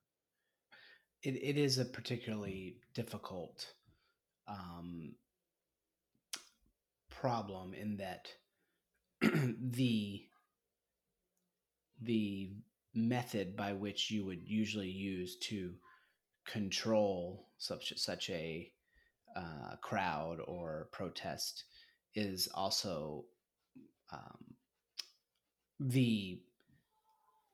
[1.24, 3.74] it, it is a particularly difficult
[4.48, 5.16] um,
[7.22, 8.28] problem in that
[9.22, 10.24] the
[12.02, 12.50] the
[12.96, 15.72] method by which you would usually use to
[16.46, 18.72] control such such a
[19.36, 21.66] uh, crowd or protest
[22.16, 23.24] is also
[24.12, 24.56] um,
[25.80, 26.42] the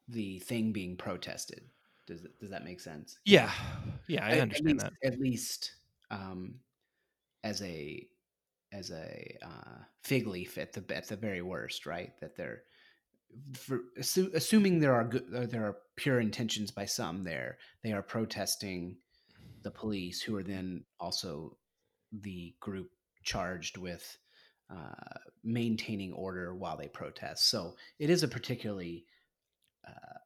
[0.08, 1.64] the thing being protested.
[2.08, 3.20] Does does that make sense?
[3.26, 3.52] Yeah,
[4.08, 5.14] yeah, I At- understand at least, that.
[5.14, 5.72] At least
[6.10, 6.56] um,
[7.44, 8.08] as a
[8.72, 12.12] as a uh, fig leaf at the at the very worst, right?
[12.22, 12.64] That they're
[13.54, 17.58] for, assu- assuming there are good, uh, there are pure intentions by some there.
[17.84, 18.98] They are protesting
[19.64, 21.58] the police, who are then also
[22.12, 22.90] the group
[23.24, 24.18] charged with
[24.70, 27.50] uh, maintaining order while they protest.
[27.50, 29.06] So it is a particularly
[29.86, 30.20] uh,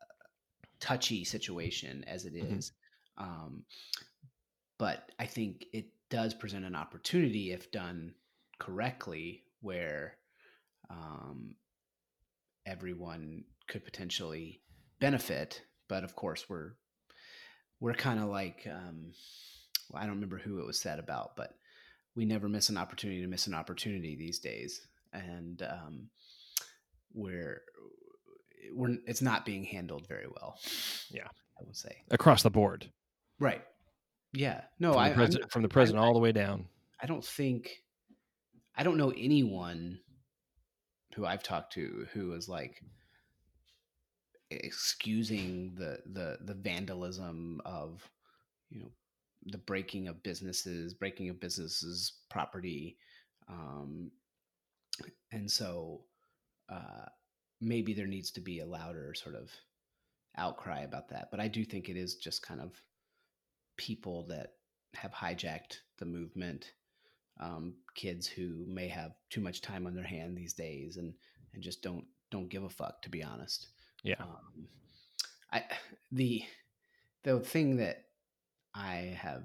[0.79, 2.43] touchy situation as it Mhm.
[3.17, 3.65] Um,
[4.77, 8.13] but I think it does present an opportunity if done
[8.61, 10.17] correctly, where
[10.91, 11.55] um,
[12.67, 14.61] everyone could potentially
[14.99, 16.73] benefit, but of course we're
[17.79, 19.13] we're kind of like um,
[19.89, 21.55] well, I don't remember who it was said about, but
[22.15, 26.09] we never miss an opportunity to miss an opportunity these days, and um,
[27.15, 27.63] we're
[28.75, 30.59] we're it's not being handled very well.
[31.09, 31.27] Yeah.
[31.59, 32.91] I would say across the board,
[33.39, 33.63] right.
[34.33, 36.67] Yeah, no, from, I the, president, from the president I- all the way down.
[37.01, 37.81] I don't think
[38.81, 39.99] I don't know anyone
[41.13, 42.81] who I've talked to who is like
[44.49, 48.09] excusing the the the vandalism of
[48.71, 48.91] you know
[49.45, 52.97] the breaking of businesses, breaking of businesses property,
[53.47, 54.09] um,
[55.31, 56.01] and so
[56.67, 57.05] uh,
[57.61, 59.51] maybe there needs to be a louder sort of
[60.37, 61.27] outcry about that.
[61.29, 62.81] But I do think it is just kind of
[63.77, 64.53] people that
[64.95, 66.71] have hijacked the movement
[67.41, 71.13] um, kids who may have too much time on their hand these days and
[71.53, 73.67] and just don't don't give a fuck to be honest
[74.03, 74.15] Yeah.
[74.21, 74.67] um,
[75.51, 75.63] i
[76.11, 76.43] the
[77.23, 78.05] the thing that
[78.73, 79.43] i have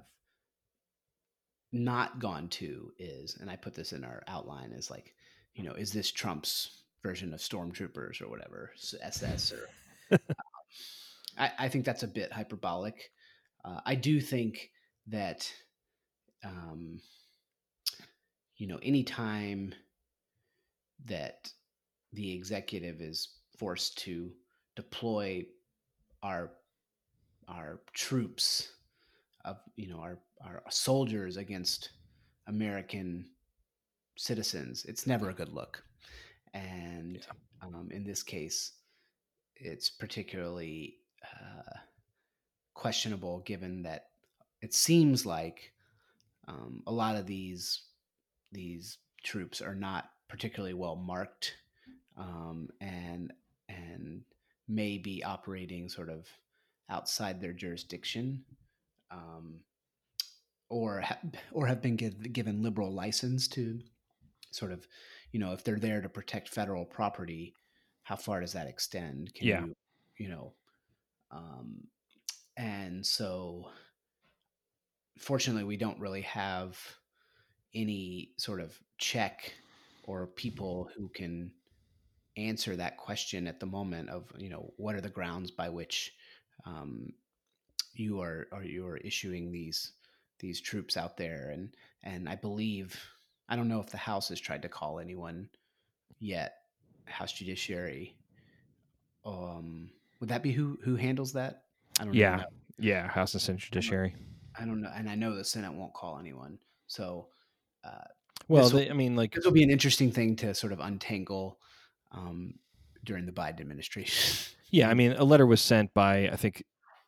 [1.73, 5.13] not gone to is and i put this in our outline is like
[5.53, 8.71] you know is this trump's version of stormtroopers or whatever
[9.03, 9.67] ss or
[10.11, 10.19] um,
[11.37, 13.11] I, I think that's a bit hyperbolic
[13.65, 14.71] uh, i do think
[15.07, 15.51] that
[16.45, 17.01] um,
[18.57, 19.73] you know, anytime
[21.05, 21.51] that
[22.13, 24.31] the executive is forced to
[24.75, 25.45] deploy
[26.23, 26.51] our
[27.47, 28.71] our troops
[29.45, 31.91] of you know our our soldiers against
[32.47, 33.25] American
[34.17, 35.83] citizens, it's never a good look.
[36.53, 37.25] And
[37.61, 38.73] um, in this case,
[39.55, 41.77] it's particularly uh,
[42.73, 44.07] questionable given that
[44.61, 45.73] it seems like
[46.47, 47.81] um, a lot of these
[48.51, 51.55] these troops are not particularly well marked
[52.17, 53.33] um, and
[53.69, 54.21] and
[54.67, 56.27] may be operating sort of
[56.89, 58.43] outside their jurisdiction
[59.11, 59.59] um,
[60.69, 61.19] or ha-
[61.51, 63.79] or have been give, given liberal license to
[64.51, 64.87] sort of
[65.31, 67.53] you know if they're there to protect federal property
[68.03, 69.65] how far does that extend can Yeah.
[69.65, 69.75] you
[70.17, 70.53] you know
[71.31, 71.87] um,
[72.55, 73.69] and so
[75.17, 76.77] fortunately we don't really have
[77.77, 79.53] any sort of check
[80.03, 81.51] or people who can
[82.35, 86.13] answer that question at the moment of you know what are the grounds by which
[86.65, 87.13] um,
[87.93, 89.93] you are or you are issuing these
[90.39, 92.99] these troops out there and and I believe
[93.49, 95.49] I don't know if the House has tried to call anyone
[96.19, 96.53] yet
[97.05, 98.15] House Judiciary
[99.25, 101.63] um would that be who who handles that
[101.99, 102.37] I don't Yeah.
[102.37, 102.45] know
[102.79, 103.07] Yeah.
[103.07, 104.15] House and Senate Judiciary.
[104.59, 107.27] I don't know and I know the Senate won't call anyone so
[107.87, 108.03] uh,
[108.47, 111.57] Well, will- I mean, like, this will be an interesting thing to sort of untangle
[112.11, 112.55] um,
[113.03, 114.55] during the Biden administration.
[114.71, 116.63] yeah, I mean, a letter was sent by, I think,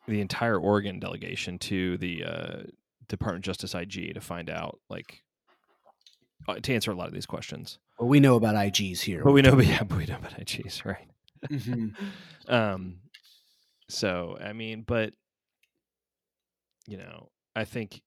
[0.08, 2.56] the entire Oregon delegation to the uh,
[3.08, 5.22] Department of Justice IG to find out, like,
[6.48, 7.78] uh, to answer a lot of these questions.
[7.98, 9.22] well, we know about IGs here.
[9.22, 11.08] But we know, but yeah, but we know about IGs, right?
[11.50, 11.94] Mhm.
[12.48, 12.96] um
[13.88, 15.14] so i mean but
[16.86, 18.02] you know i think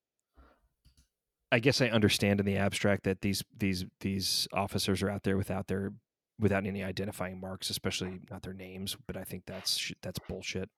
[1.53, 5.37] i guess i understand in the abstract that these these these officers are out there
[5.37, 5.91] without their
[6.39, 10.69] without any identifying marks especially not their names but i think that's that's bullshit.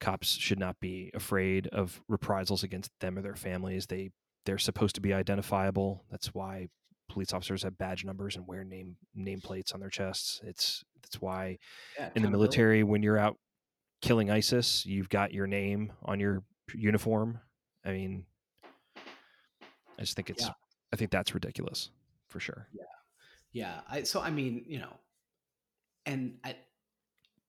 [0.00, 3.86] Cops should not be afraid of reprisals against them or their families.
[3.86, 4.10] They
[4.46, 6.04] they're supposed to be identifiable.
[6.10, 6.68] That's why
[7.08, 10.40] police officers have badge numbers and wear name nameplates on their chests.
[10.44, 11.58] It's that's why
[11.98, 13.38] Yeah, in the military when you're out
[14.00, 17.40] killing ISIS, you've got your name on your uniform.
[17.84, 18.24] I mean,
[19.98, 20.52] I just think it's Yeah.
[20.92, 21.90] I think that's ridiculous
[22.28, 22.68] for sure.
[22.72, 22.84] Yeah.
[23.52, 23.80] Yeah.
[23.88, 24.96] I, so I mean, you know,
[26.06, 26.56] and I,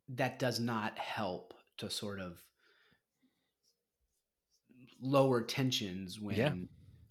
[0.09, 2.41] that does not help to sort of
[5.01, 6.53] lower tensions when Yeah.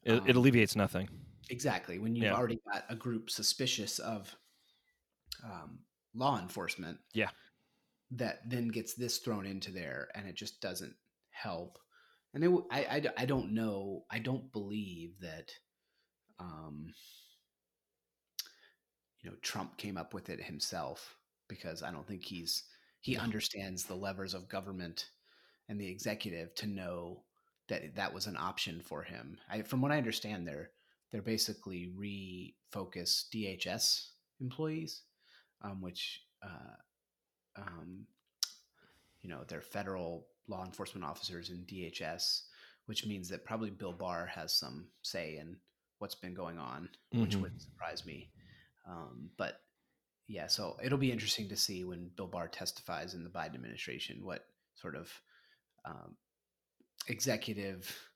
[0.05, 1.09] It, it um, alleviates nothing.
[1.51, 2.35] exactly when you've Yeah.
[2.35, 4.35] already got a group suspicious of
[5.45, 5.79] um,
[6.15, 7.31] law enforcement Yeah.
[8.11, 10.95] that then gets this thrown into there and it just doesn't
[11.31, 11.79] help
[12.43, 15.51] and it, I, I I don't know i don't believe that
[16.39, 16.93] um,
[19.23, 21.17] you know trump came up with it himself
[21.49, 22.65] because i don't think he's
[23.01, 25.11] he understands the levers of government
[25.69, 27.23] and the executive to know
[27.69, 29.39] that that was an option for him.
[29.51, 30.71] I, from what i understand they're
[31.11, 34.09] they're basically refocus dhs
[34.41, 35.03] employees
[35.63, 36.77] um, which uh,
[37.57, 38.07] um,
[39.23, 42.43] you know they're federal law enforcement officers in DHS,
[42.87, 45.57] which means that probably Bill Barr has some say in
[45.99, 47.43] what's been going on, which Mhm.
[47.43, 48.31] wouldn't surprise me.
[48.87, 49.61] Um, but
[50.27, 54.25] yeah, so it'll be interesting to see when Bill Barr testifies in the Biden administration
[54.25, 55.11] what sort of
[55.85, 56.17] um,
[57.09, 58.11] executive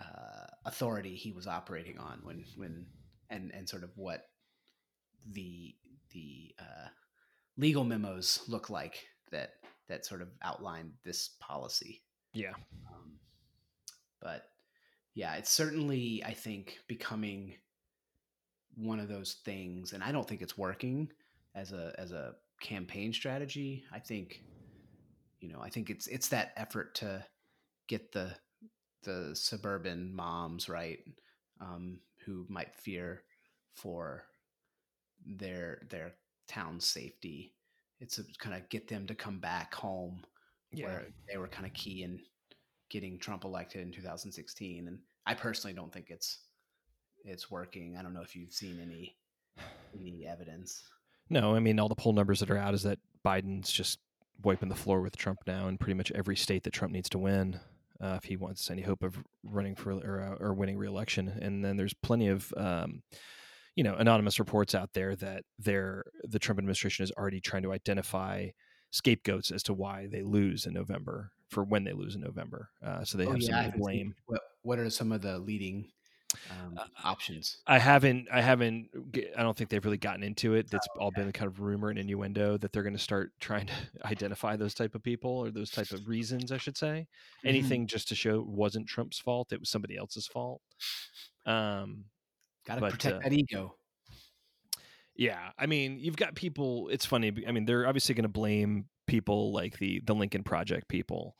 [0.00, 2.86] uh, authority he was operating on when when
[3.28, 4.30] and and sort of what
[5.32, 5.74] the
[6.12, 6.88] the uh,
[7.56, 9.54] legal memos look like that
[9.90, 12.02] that sort of outlined this policy.
[12.32, 12.54] Yeah.
[12.88, 13.18] Um,
[14.20, 14.48] but
[15.14, 17.54] yeah, it's certainly I think becoming
[18.76, 21.10] one of those things, and I don't think it's working
[21.54, 23.84] as a as a campaign strategy.
[23.92, 24.42] I think
[25.40, 27.24] you know I think it's it's that effort to
[27.88, 28.34] get the
[29.02, 30.98] the suburban moms right
[31.60, 33.22] um, who might fear
[33.74, 34.24] for
[35.26, 36.12] their their
[36.48, 37.54] town's safety.
[38.00, 40.22] It's a kind of get them to come back home
[40.72, 40.86] Yeah.
[40.86, 42.20] where they were kind of key in
[42.90, 44.88] getting Trump elected in 2016.
[44.88, 46.38] And I personally don't think it's
[47.24, 47.96] it's working.
[47.98, 49.16] I don't know if you've seen any
[49.94, 50.82] any evidence.
[51.28, 53.98] No, I mean all the poll numbers that are out is that Biden's just
[54.42, 57.18] wiping the floor with Trump now in pretty much every state that Trump needs to
[57.18, 57.60] win
[58.00, 61.28] uh, if he wants any hope of running for or, uh, or winning reelection.
[61.28, 63.02] And then there's plenty of um,
[63.76, 67.72] you know anonymous reports out there that they're the Trump administration is already trying to
[67.72, 68.48] identify
[68.90, 72.70] scapegoats as to why they lose in November for when they lose in November.
[72.84, 74.14] Uh, so they Oh, have yeah, I somebody to haven't seen- blame.
[74.26, 75.90] What what are some of the leading
[76.50, 77.58] um, Uh, options?
[77.66, 78.28] I haven't.
[78.30, 78.88] I haven't.
[79.36, 80.66] I don't think they've really gotten into it.
[80.72, 83.66] It's Oh, all been kind of rumor and innuendo that they're going to start trying
[83.66, 83.72] to
[84.04, 86.52] identify those type of people or those type of reasons.
[86.52, 87.08] I should say
[87.44, 87.48] Mhm.
[87.48, 89.52] anything just to show it wasn't Trump's fault.
[89.52, 90.60] It was somebody else's fault.
[91.46, 92.04] Um,
[92.66, 93.76] Got to protect uh, that ego.
[95.16, 96.88] yeah, I mean, you've got people.
[96.88, 97.32] It's funny.
[97.46, 101.36] I mean, they're obviously going to blame people like the the Lincoln Project people.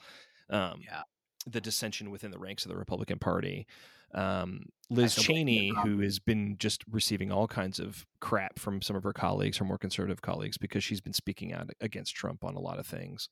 [0.48, 1.02] Um, Yeah.
[1.46, 3.66] the dissension within the ranks of the Republican Party.
[4.12, 8.58] Um, Liz they'll blame the Cheney, who has been just receiving all kinds of crap
[8.58, 12.16] from some of her colleagues, her more conservative colleagues, because she's been speaking out against
[12.16, 13.28] Trump on a lot of things.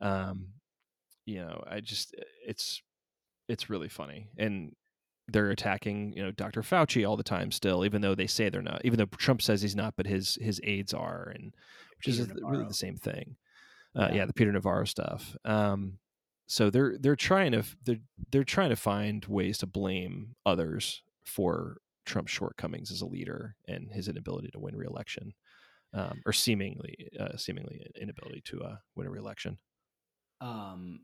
[0.00, 0.48] Um,
[1.26, 2.14] you know, I just
[2.46, 2.80] it's
[3.48, 4.76] it's really funny, and
[5.28, 6.62] they're attacking you know Dr.
[6.62, 9.62] Fauci all the time still, even though they say they're not, even though Trump says
[9.62, 11.54] he's not, but his his aides are, and
[11.98, 13.36] which is Peter really the same thing.
[13.96, 14.14] Uh, Yeah.
[14.16, 14.26] yeah.
[14.26, 15.36] the Peter Navarro stuff.
[15.44, 15.98] Um,
[16.46, 21.78] so they're they're trying to they're they're trying to find ways to blame others for
[22.04, 25.32] Trump's shortcomings as a leader and his inability to win re-election,
[25.94, 29.56] um, or seemingly uh, seemingly inability to uh, win a re-election.
[30.40, 31.00] um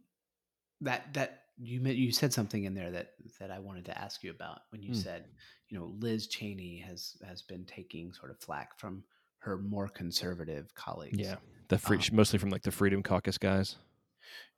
[0.80, 4.30] that that you you said something in there that that I wanted to ask you
[4.30, 5.00] about when you Hmm.
[5.00, 5.24] said
[5.68, 9.04] you know Liz Cheney has has been taking sort of flack from
[9.40, 11.18] her more conservative colleagues.
[11.18, 11.36] Yeah,
[11.68, 13.76] the free, Um, mostly from like the Freedom Caucus guys.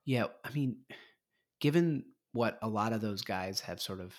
[0.05, 0.79] Yeah, I mean,
[1.61, 4.15] given what a lot of those guys have sort of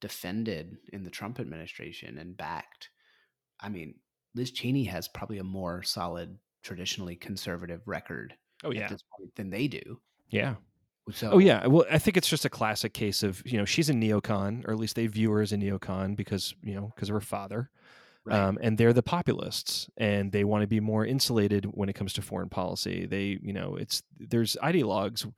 [0.00, 2.90] defended in the Trump administration and backed,
[3.60, 4.00] I mean,
[4.34, 9.50] Liz Cheney has probably a more solid, traditionally conservative record Oh at this point than
[9.50, 10.00] they do.
[10.30, 10.54] yeah.
[11.12, 11.66] So, Oh yeah.
[11.66, 14.72] Well, I think it's just a classic case of you know she's a neocon, or
[14.72, 17.70] at least they view her as a neocon because you know because of her father.
[18.24, 18.38] right.
[18.38, 22.12] um, and they're the populists and they want to be more insulated when it comes
[22.14, 25.30] to foreign policy they you know it's there's ideologues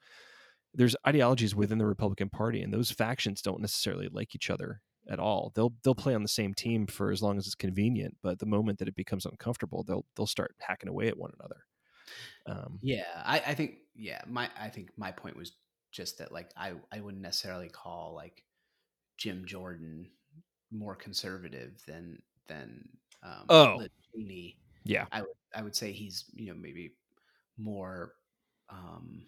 [0.75, 5.19] there's ideologies within the republican party and those factions don't necessarily like each other at
[5.19, 8.39] all they'll they'll play on the same team for as long as it's convenient but
[8.39, 11.65] the moment that it becomes uncomfortable they'll they'll start hacking away at one another
[12.47, 15.53] um, Yeah, I, I think yeah, my I think my point was
[15.93, 18.43] just that like I I wouldn't necessarily call like
[19.17, 20.09] Jim Jordan
[20.71, 22.89] more conservative than than
[23.23, 23.83] um, Oh.
[24.15, 24.57] Cheney.
[24.85, 26.93] yeah I would I would say he's you know maybe
[27.59, 28.13] more
[28.71, 29.23] um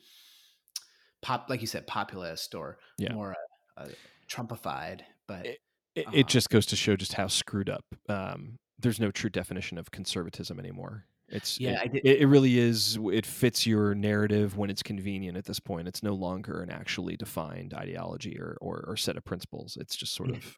[1.23, 3.13] pop like you said populist or Yeah.
[3.13, 3.35] more
[3.77, 3.89] uh, uh,
[4.29, 5.59] Trumpified, but It-
[5.97, 9.77] it, it just goes to show just how screwed up um, there's no true definition
[9.77, 13.95] of conservatism anymore it's Yeah, it, I did- it, it really is it fits your
[13.95, 18.57] narrative when it's convenient at this point it's no longer an actually defined ideology or,
[18.61, 20.37] or, or set of principles it's just sort Yeah.
[20.37, 20.57] of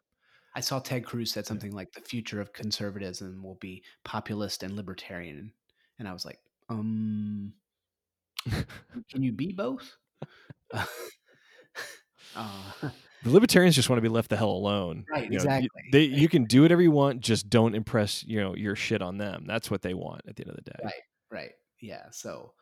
[0.55, 4.75] I saw Ted Cruz said something like the future of conservatism will be populist and
[4.75, 5.51] libertarian,
[5.97, 6.37] and I was like,
[6.69, 7.53] um,
[9.09, 9.97] can you be both?
[10.73, 10.85] uh,
[13.23, 15.69] the libertarians just want to be left the hell alone Right, You know, exactly.
[15.91, 19.17] they, you can do whatever you want just don't impress you know your shit on
[19.17, 20.93] them that's what they want at the end of the day Right.
[21.31, 21.51] right,
[21.81, 22.05] yeah.
[22.11, 22.53] So,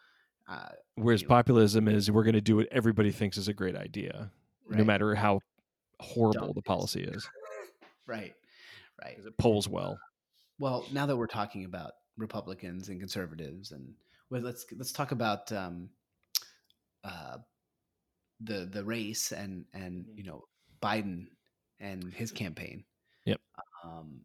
[0.48, 4.32] uh, whereas populism is we're going to do what everybody thinks is a great idea
[4.70, 5.40] no matter how
[6.00, 7.28] horrible Dumb the policy is
[8.08, 8.34] right,
[9.04, 9.16] right.
[9.16, 9.98] 'cause it polls well
[10.60, 13.94] Well, now that we're talking about Republicans and conservatives, and
[14.30, 15.90] well, let's let's talk about um,
[17.04, 17.38] uh,
[18.42, 20.18] the the race and and Mhm.
[20.18, 20.44] you know
[20.82, 21.28] Biden
[21.80, 22.84] and his campaign.
[23.26, 23.40] Yep.
[23.84, 24.22] Um,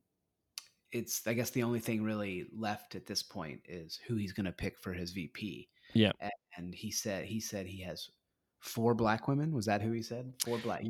[0.93, 4.47] it's I guess the only thing really left at this point is who he's going
[4.47, 5.69] to pick for his VP.
[5.95, 6.13] Yeah.
[6.21, 8.09] and, and he said he said he has
[8.61, 9.53] four black women.
[9.53, 10.33] Was that who he said?
[10.45, 10.85] Four black.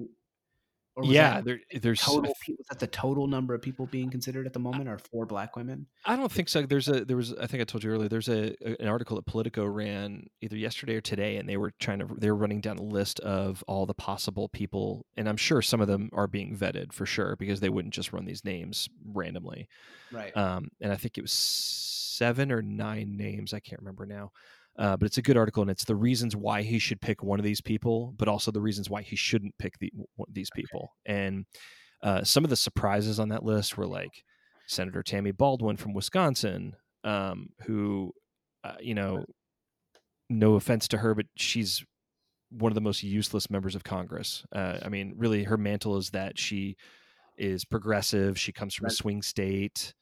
[0.97, 2.01] Or was yeah, there, there's.
[2.01, 2.32] total.
[2.49, 4.88] Was that the total number of people being considered at the moment?
[4.88, 5.86] Are four black women?
[6.07, 6.62] I don't think so.
[6.62, 8.09] There's a there was I think I told you earlier.
[8.09, 11.72] There's a, a- an article that Politico ran either yesterday or today, and they were
[11.78, 15.36] trying to they were running down a list of all the possible people, and I'm
[15.36, 18.44] sure some of them are being vetted for sure because they wouldn't just run these
[18.44, 19.68] names randomly.
[20.11, 20.34] Right.
[20.34, 23.53] Um, and I think it was seven or nine names.
[23.53, 24.32] I can't remember now.
[24.79, 27.39] Uh, but it's a good article, and it's the reasons why he should pick one
[27.39, 29.91] of these people, but also the reasons why he shouldn't pick the,
[30.31, 30.93] these people.
[31.07, 31.47] And
[32.03, 34.22] uh, some of the surprises on that list were like
[34.66, 38.12] Senator Tammy Baldwin from Wisconsin, um, who,
[38.64, 39.24] uh, you know,
[40.29, 41.85] no offense to her, but she's
[42.51, 44.45] one of the most useless members of Congress.
[44.53, 46.77] Uh, I mean, really, her mantle is that she
[47.39, 48.39] is progressive.
[48.39, 49.95] She comes from a swing state.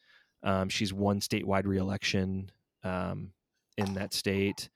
[0.42, 2.50] Um, she's won statewide reelection
[2.82, 3.32] um,
[3.76, 4.68] in that state,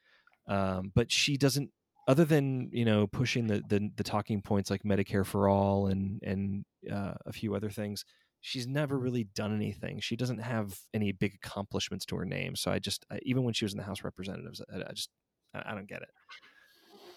[0.49, 1.71] um, but she doesn't.
[2.07, 6.21] Other than you know pushing the, the the talking points like Medicare for all and
[6.23, 8.05] and uh, a few other things,
[8.41, 10.01] she's never really done anything.
[10.01, 12.57] She doesn't have any big accomplishments to her name.
[12.57, 14.93] So I just I, even when she was in the House of Representatives, I, I
[14.93, 15.11] just
[15.55, 16.11] I, I don't get it.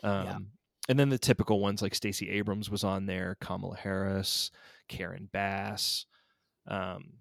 [0.04, 0.38] Um, Yeah.
[0.90, 4.52] And then the typical ones like Stacey Abrams was on there, Kamala Harris,
[4.90, 6.06] Karen Bass,
[6.68, 7.14] um,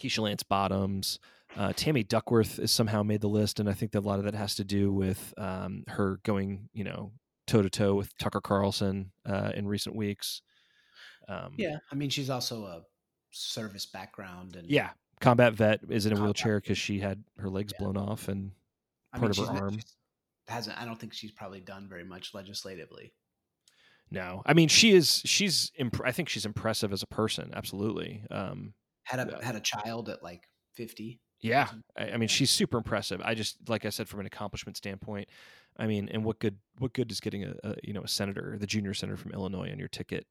[0.00, 1.18] Keisha Lance Bottoms.
[1.56, 4.24] Uh, Tammy Duckworth is somehow made the list, and I think that a lot of
[4.24, 7.12] that has to do with um, her going, you know,
[7.46, 10.40] toe to toe with Tucker Carlson uh, in recent weeks.
[11.28, 11.76] Um, Yeah.
[11.90, 12.82] I mean, she's also a
[13.30, 14.90] service background, and yeah.
[15.20, 17.84] Combat vet is in a Combat wheelchair because she had her legs Yeah.
[17.84, 18.52] blown off, and
[19.12, 19.78] I part of her not- arm.
[20.48, 20.80] hasn't.
[20.80, 23.12] I don't think she's probably done very much legislatively.
[24.10, 25.22] no, I mean she is.
[25.24, 25.70] She's.
[25.76, 27.52] Imp- I think she's impressive as a person.
[27.54, 28.24] Absolutely.
[28.30, 28.74] Um,
[29.04, 29.44] Had a Yeah.
[29.44, 30.42] had a child at like
[30.74, 31.20] fifty.
[31.42, 33.20] Yeah, I, I mean she's super impressive.
[33.24, 35.28] I just like I said from an accomplishment standpoint.
[35.76, 38.56] I mean, and what good what good is getting a, a you know a senator,
[38.58, 40.26] the junior senator from Illinois on your ticket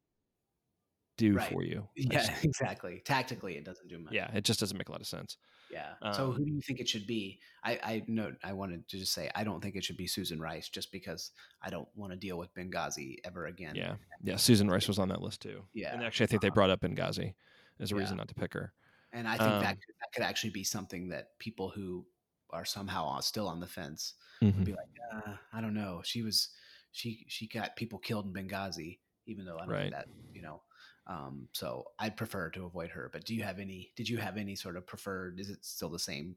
[1.17, 1.51] do Right.
[1.51, 1.87] for you?
[1.95, 3.01] Yeah, just- exactly.
[3.05, 4.13] Tactically, it doesn't do much.
[4.13, 5.37] yeah, it just doesn't make a lot of sense.
[5.71, 5.93] Yeah.
[6.13, 7.39] so Um, who do you think it should be?
[7.63, 10.39] I I know I wanted to just say I don't think it should be Susan
[10.39, 11.31] Rice just because
[11.61, 13.75] I don't want to deal with Benghazi ever again.
[13.75, 14.35] Yeah, yeah.
[14.37, 15.63] Susan Rice was on that list too.
[15.73, 15.93] Yeah.
[15.93, 16.55] and actually, I think they Uh-huh.
[16.55, 17.33] brought up Benghazi
[17.79, 17.99] as a Yeah.
[18.01, 18.73] reason not to pick her.
[19.13, 22.05] And I think that Um, could, that could actually be something that people who
[22.51, 24.55] are somehow still on the fence Mhm.
[24.55, 26.01] would be like, uh, I don't know.
[26.03, 26.49] She was
[26.91, 29.81] she she got people killed in Benghazi, even though I don't Right.
[29.83, 30.63] think that you know.
[31.07, 33.09] Um, so I'd prefer to avoid her.
[33.11, 33.91] But do you have any?
[33.95, 35.39] Did you have any sort of preferred?
[35.39, 36.35] Is it still the same?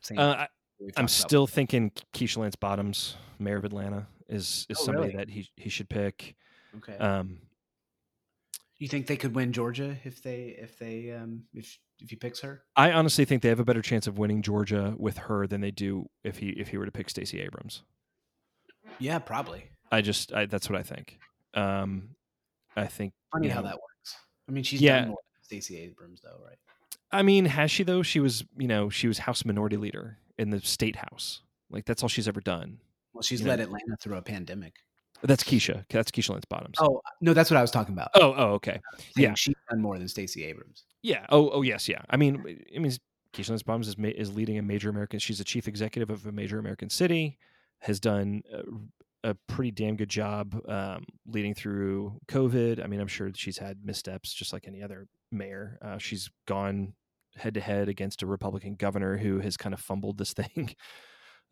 [0.00, 0.18] Same.
[0.18, 0.48] Uh, I,
[1.06, 1.08] about?
[1.08, 5.16] still thinking Keisha Lance Bottoms, mayor of Atlanta, is is Oh, somebody really?
[5.16, 6.36] that he he should pick.
[6.76, 6.96] okay.
[6.98, 7.40] Um,
[8.80, 12.40] you think they could win Georgia if they if they um if if he picks
[12.40, 12.62] her?
[12.76, 15.70] I honestly think they have a better chance of winning Georgia with her than they
[15.70, 17.82] do if he if he were to pick Stacey Abrams.
[18.98, 19.64] Yeah, probably.
[19.92, 21.18] I just I, that's what I think.
[21.54, 22.10] Um,
[22.76, 23.12] I think.
[23.32, 24.16] Funny you how that works.
[24.48, 25.00] I mean, she's Yeah.
[25.00, 26.58] done more Stacey Abrams, though, right?
[27.12, 28.02] I mean, has she though?
[28.02, 31.42] She was you know she was House Minority Leader in the state house.
[31.70, 32.78] Like that's all she's ever done.
[33.12, 34.76] Well, she's You led know- Atlanta through a pandemic.
[35.22, 35.84] That's Keisha.
[35.90, 36.76] That's Keisha Lance Bottoms.
[36.80, 38.10] Oh no, that's what I was talking about.
[38.14, 38.80] oh, oh, okay.
[39.16, 39.34] Yeah.
[39.34, 40.84] she's done more than Stacey Abrams.
[41.02, 41.26] Yeah.
[41.30, 42.02] Oh, oh, yes, yeah.
[42.10, 42.92] I mean, I mean,
[43.32, 45.18] Keisha Lance Bottoms is ma- is leading a major American.
[45.18, 47.38] She's a chief executive of a major American city.
[47.80, 52.82] Has done a, a pretty damn good job um, leading through COVID.
[52.82, 55.78] I mean, I'm sure she's had missteps, just like any other mayor.
[55.82, 56.94] Uh, she's gone
[57.36, 60.74] head to head against a Republican governor who has kind of fumbled this thing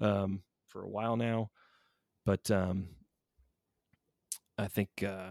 [0.01, 1.51] um, for a while now.
[2.27, 2.89] But um,
[4.59, 5.31] I think uh,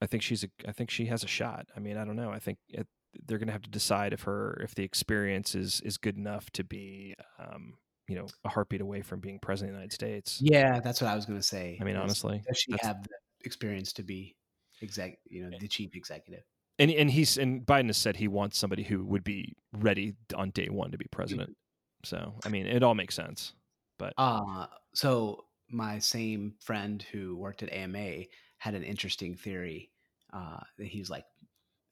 [0.00, 1.66] I think she's a I think she has a shot.
[1.76, 2.30] I mean, I don't know.
[2.30, 2.86] I think it,
[3.26, 6.50] they're going to have to decide if her if the experience is is good enough
[6.52, 7.74] to be um,
[8.08, 10.38] you know a heartbeat away from being president of the United States.
[10.40, 11.78] Yeah, that's what I was going to say.
[11.80, 13.08] I mean, honestly, does she have the
[13.44, 14.34] experience to be
[14.82, 15.18] exec?
[15.26, 16.44] You know, the chief executive.
[16.78, 20.50] and and he's and Biden has said he wants somebody who would be ready on
[20.50, 21.56] day one to be president.
[22.04, 23.52] So I mean, it all makes sense.
[23.98, 28.24] But Uh so my same friend who worked at AMA
[28.58, 29.90] had an interesting theory.
[30.32, 31.24] Uh, he's like,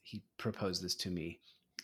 [0.03, 1.41] he proposed this to me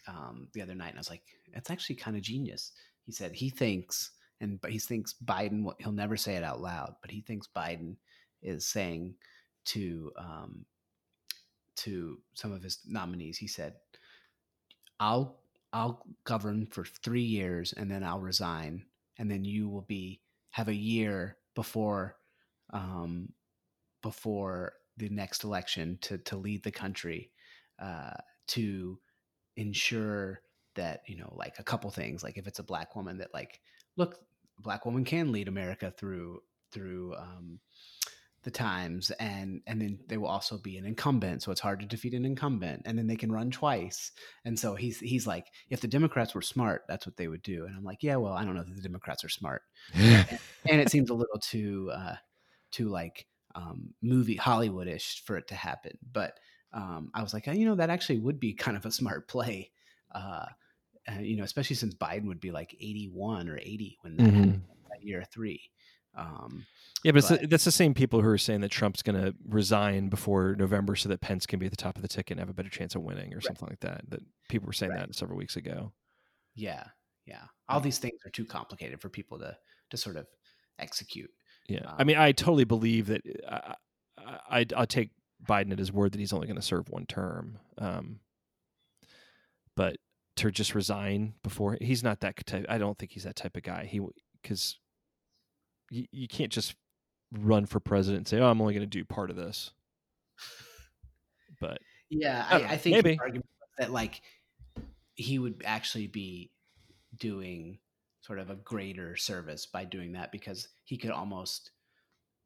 [0.07, 1.22] um, the other night, and I was like,
[1.53, 2.72] "That's actually kind of genius."
[3.05, 5.72] He said he thinks, and but he thinks Biden.
[5.78, 7.97] He'll never say it out loud, but he thinks Biden
[8.43, 9.14] is saying
[9.66, 10.64] to um,
[11.76, 13.38] to some of his nominees.
[13.38, 13.74] He said,
[15.01, 15.40] "I'll
[15.72, 18.84] I'll govern for three years, and then I'll resign,
[19.18, 20.20] and then you will be
[20.51, 22.16] have a year before
[22.70, 23.28] um,
[24.03, 27.30] before the next election to to lead the country
[27.78, 28.14] uh,
[28.48, 28.98] to
[29.57, 30.40] ensure
[30.74, 33.61] that you know like a couple things like if it's a black woman that like
[33.96, 34.16] look
[34.59, 36.40] black woman can lead america through
[36.70, 37.59] through um,
[38.43, 41.86] the times and and then they will also be an incumbent so it's hard to
[41.86, 44.11] defeat an incumbent and then they can run twice.
[44.45, 47.66] And so he's he's like if the democrats were smart that's what they would do.
[47.66, 49.62] And i'm like yeah well i don't know that the democrats are smart.
[49.95, 50.38] And,
[50.70, 52.16] and it seems a little too uh
[52.70, 55.99] too like um movie hollywoodish for it to happen.
[56.12, 56.38] But
[56.72, 59.70] um i was like you know that actually would be kind of a smart play
[60.14, 60.47] uh,
[61.09, 64.61] uh you know especially since biden would be like 81 or 80 when that, Mhm.
[64.90, 65.70] that year three
[66.14, 66.66] um
[67.04, 69.20] Yeah, but, it's But- the, that's the same people who are saying that Trump's going
[69.20, 72.32] to resign before November so that Pence can be at the top of the ticket
[72.32, 74.02] and have a better chance of winning or something like that.
[74.08, 75.06] That people were saying Right.
[75.08, 75.92] that several weeks ago.
[76.54, 76.84] Yeah,
[77.26, 77.44] yeah.
[77.68, 79.56] All these things are too complicated for people to
[79.90, 80.26] to sort of
[80.78, 81.30] execute.
[81.68, 83.22] Yeah, I Um, mean, I totally believe that.
[83.48, 83.74] I,
[84.50, 85.10] I I'll take
[85.44, 87.58] Biden at his word that he's only going to serve one term.
[87.78, 88.20] Um,
[89.76, 89.96] but
[90.36, 92.66] to just resign before he's not that type.
[92.68, 93.84] I don't think he's that type of guy.
[93.86, 94.00] He
[94.42, 94.78] because
[95.93, 96.74] you, you can't just
[97.30, 99.72] run for president and say, "Oh, I'm only going to do part of this."
[101.61, 101.78] But
[102.09, 103.18] Yeah, I I, I think maybe.
[103.20, 103.47] argument
[103.78, 104.22] that like
[105.14, 106.51] he would actually be
[107.18, 107.78] doing
[108.22, 111.72] sort of a greater service by doing that because he could almost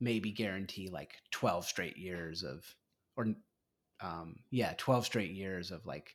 [0.00, 2.64] maybe guarantee like 12 straight years of
[3.16, 3.28] or
[4.00, 6.14] um yeah 12 straight years of like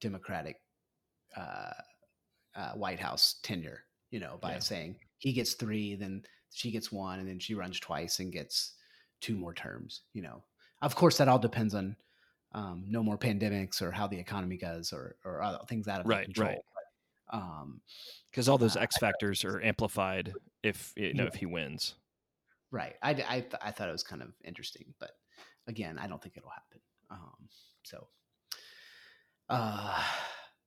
[0.00, 0.56] democratic
[1.36, 1.72] uh,
[2.56, 4.58] uh white house tenure you know by Yeah.
[4.58, 8.72] saying he gets three then she gets one and then she runs twice and gets
[9.20, 10.42] two more terms you know
[10.82, 11.96] of course that all depends on
[12.54, 16.06] um, no more pandemics or how the economy goes or or other things out of
[16.06, 16.58] Right, control right.
[17.30, 17.80] But, um
[18.30, 21.28] because all those Uh, X factors are amplified if you know Yeah.
[21.28, 21.94] if he wins.
[22.70, 22.96] Right.
[23.02, 25.10] I, I, th- I thought it was kind of interesting, but
[25.66, 26.80] again, I don't think it'll happen.
[27.10, 27.48] Um,
[27.84, 28.08] so,
[29.50, 30.02] uh,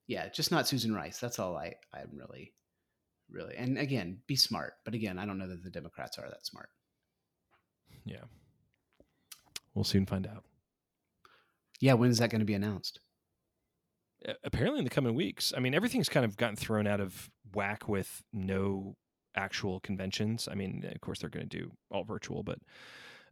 [0.07, 1.19] yeah, just not Susan Rice.
[1.19, 2.53] That's all I, I'm really,
[3.29, 4.73] really, and again, be smart.
[4.83, 6.69] But again, I don't know that the Democrats are that smart.
[8.03, 8.25] Yeah,
[9.73, 10.43] we'll soon find out.
[11.79, 11.93] Yeah.
[11.93, 12.99] When is that going to be announced?
[14.43, 15.53] Apparently in the coming weeks.
[15.55, 18.95] I mean, everything's kind of gotten thrown out of whack with no
[19.35, 20.47] actual conventions.
[20.51, 22.59] I mean, of course they're going to do all virtual, but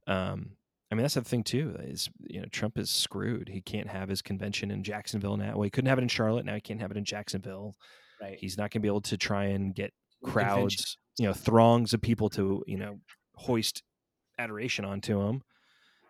[0.06, 0.52] um,
[0.91, 1.76] I mean that's the thing too.
[1.80, 3.50] Is you know Trump is screwed.
[3.50, 5.54] He can't have his convention in Jacksonville now.
[5.54, 6.46] Well, he couldn't have it in Charlotte.
[6.46, 7.76] Now he can't have it in Jacksonville.
[8.24, 8.38] Right.
[8.40, 9.94] He's not going to be able to try and get
[10.24, 10.56] Convention.
[10.56, 13.00] crowds, you know, throngs of people to you know
[13.36, 13.84] hoist
[14.40, 15.44] adoration onto him.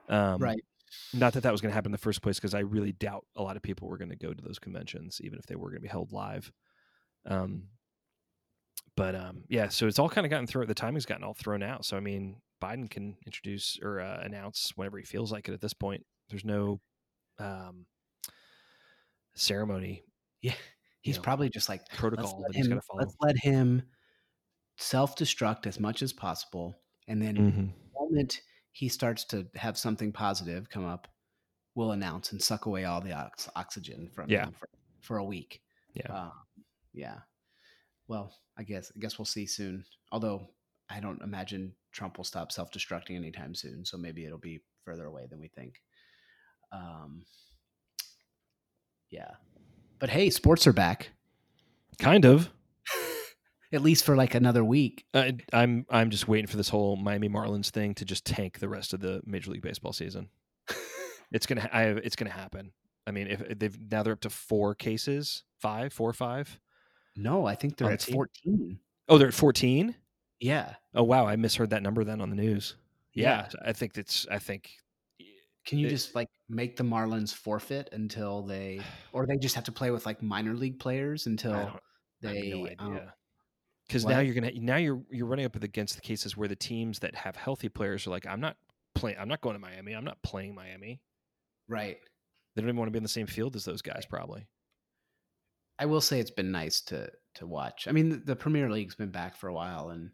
[0.09, 0.64] Um, Right.
[1.11, 3.26] Not that that was going to happen in the first place, because I really doubt
[3.36, 5.70] a lot of people were going to go to those conventions, even if they were
[5.70, 6.51] going to be held live.
[7.26, 7.64] Um,
[8.95, 10.68] but um, yeah, so it's all kind of gotten thrown.
[10.68, 11.84] The timing's gotten all thrown out.
[11.84, 15.53] So I mean, Biden can introduce or uh, announce whenever he feels like it.
[15.53, 16.80] At this point, there's no
[17.39, 17.88] um,
[19.36, 20.03] ceremony
[21.03, 23.83] He's know, probably just like, protocol let's let him, let's let him
[24.77, 26.75] self-destruct as much as possible.
[27.07, 27.73] And then Mhm.
[27.73, 28.41] the moment
[28.71, 31.07] he starts to have something positive come up,
[31.75, 34.45] we'll announce and suck away all the ox- oxygen from Yeah.
[34.45, 34.69] him for,
[35.01, 35.61] for a week.
[35.93, 36.07] Yeah.
[36.07, 36.45] Um,
[36.93, 37.19] yeah.
[38.07, 39.85] Well, I guess I guess we'll see soon.
[40.11, 40.55] Although
[40.89, 45.27] I don't imagine Trump will stop self-destructing anytime soon, so maybe it'll be further away
[45.27, 45.81] than we think.
[46.71, 47.25] Um,
[49.09, 49.35] yeah.
[50.03, 51.11] But hey, sports are back.
[51.97, 52.49] Kind of.
[53.71, 55.05] At least for like another week.
[55.13, 58.67] I, I'm I'm just waiting for this whole Miami Marlins thing to just tank the
[58.67, 60.27] rest of the Major League Baseball season.
[61.31, 62.73] It's gonna I, it's gonna happen.
[63.07, 66.59] I mean, if they've now they're up to four cases, five, four, or five.
[67.15, 68.15] No, I think they're at team?
[68.15, 68.79] 14.
[69.07, 69.95] Oh, they're at fourteen.
[70.41, 70.73] Yeah.
[70.93, 72.75] Oh wow, I misheard that number then on the news.
[73.13, 73.69] Yeah, Yeah.
[73.69, 74.27] I think it's.
[74.29, 74.69] I think.
[75.66, 78.82] Can you It- just like make the Marlins forfeit until they,
[79.14, 81.80] or they just have to play with like minor league players until don't, I have
[82.22, 82.99] they, no um.
[83.88, 86.99] Because now you're gonna now you're you're running up against the cases where the teams
[86.99, 88.55] that have healthy players are like, I'm not
[88.95, 89.18] playing.
[89.20, 89.93] I'm not going to Miami.
[89.93, 91.01] I'm not playing Miami.
[91.68, 91.97] right.
[92.55, 94.45] They don't even want to be in the same field as those guys, probably.
[95.80, 97.88] I will say it's been nice to to watch.
[97.88, 100.11] I mean, the, the Premier League's been back for a while, and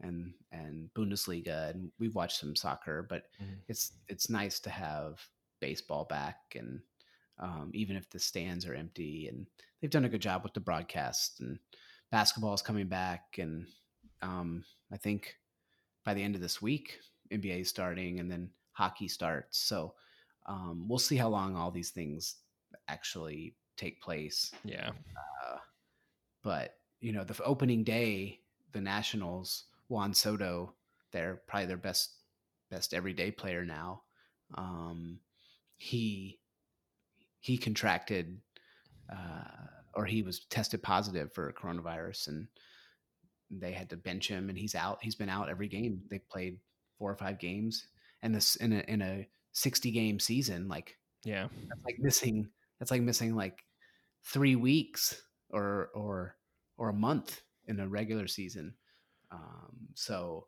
[0.00, 3.58] and and Bundesliga, and we've watched some soccer, but Mhm.
[3.68, 5.20] it's it's nice to have
[5.60, 6.80] baseball back, and
[7.38, 9.46] um, even if the stands are empty, and
[9.80, 11.58] they've done a good job with the broadcast, and
[12.10, 13.66] basketball is coming back, and
[14.22, 15.36] um, I think
[16.04, 16.98] by the end of this week,
[17.30, 19.58] NBA is starting, and then hockey starts.
[19.58, 19.94] So
[20.46, 22.36] um, we'll see how long all these things
[22.88, 24.90] actually take place Yeah.
[26.42, 28.40] but you know the opening day
[28.72, 30.74] the nationals juan soto
[31.12, 32.14] they're probably their best
[32.70, 34.02] best everyday player now
[34.56, 35.18] um
[35.76, 36.38] he
[37.40, 38.40] he contracted
[39.12, 39.44] uh
[39.94, 42.46] or he was tested positive for coronavirus, and
[43.50, 44.98] they had to bench him, and he's out.
[45.02, 46.02] He's been out every game.
[46.08, 46.58] They played
[46.98, 47.86] four or five games,
[48.22, 51.48] and this in a in a sixty game season, like Yeah.
[51.68, 52.48] that's like missing.
[52.78, 53.64] That's like missing like
[54.24, 55.20] three weeks
[55.50, 56.36] or or
[56.76, 58.74] or a month in a regular season.
[59.30, 60.46] Um, so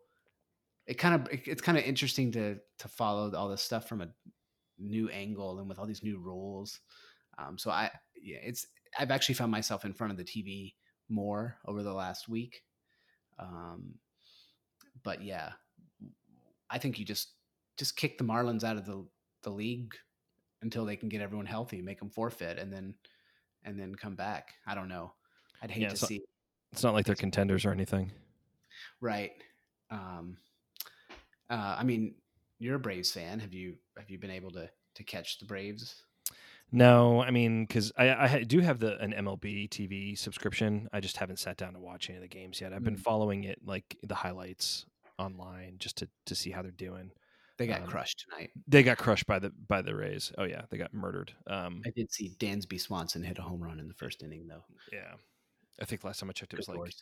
[0.86, 4.00] it kind of it, it's kind of interesting to to follow all this stuff from
[4.00, 4.08] a
[4.78, 6.80] new angle and with all these new rules.
[7.38, 8.66] Um, so I yeah, it's
[8.98, 10.74] I've actually found myself in front of the TV
[11.08, 12.62] more over the last week.
[13.38, 13.94] Um,
[15.02, 15.52] but yeah,
[16.68, 17.34] I think you just
[17.78, 19.06] just kick the Marlins out of the
[19.42, 19.94] the league
[20.62, 22.94] until they can get everyone healthy, make them forfeit, and then
[23.64, 24.54] and then come back.
[24.66, 25.12] I don't know.
[25.62, 26.22] I'd hate Yeah, to see
[26.72, 28.12] It's not like they're contenders or anything.
[29.00, 29.32] Right.
[29.90, 30.38] Um,
[31.48, 32.14] uh, I mean,
[32.58, 33.40] you're a Braves fan.
[33.40, 36.02] Have you have you been able to to catch the Braves?
[36.72, 40.88] No, I mean, because I, I do have the an MLB TV subscription.
[40.92, 42.72] I just haven't sat down to watch any of the games yet.
[42.72, 43.00] I've been Mm.
[43.00, 44.86] following it, like the highlights
[45.18, 47.10] online, just to to see how they're doing.
[47.58, 48.52] They got Um, crushed tonight.
[48.68, 50.32] They got crushed by the by the Rays.
[50.38, 51.32] Oh yeah, they got murdered.
[51.48, 54.64] Um, I did see Dansby Swanson hit a home run in the first inning, though.
[54.92, 55.14] yeah,
[55.80, 56.94] I think last time I checked, it was Good like Lord.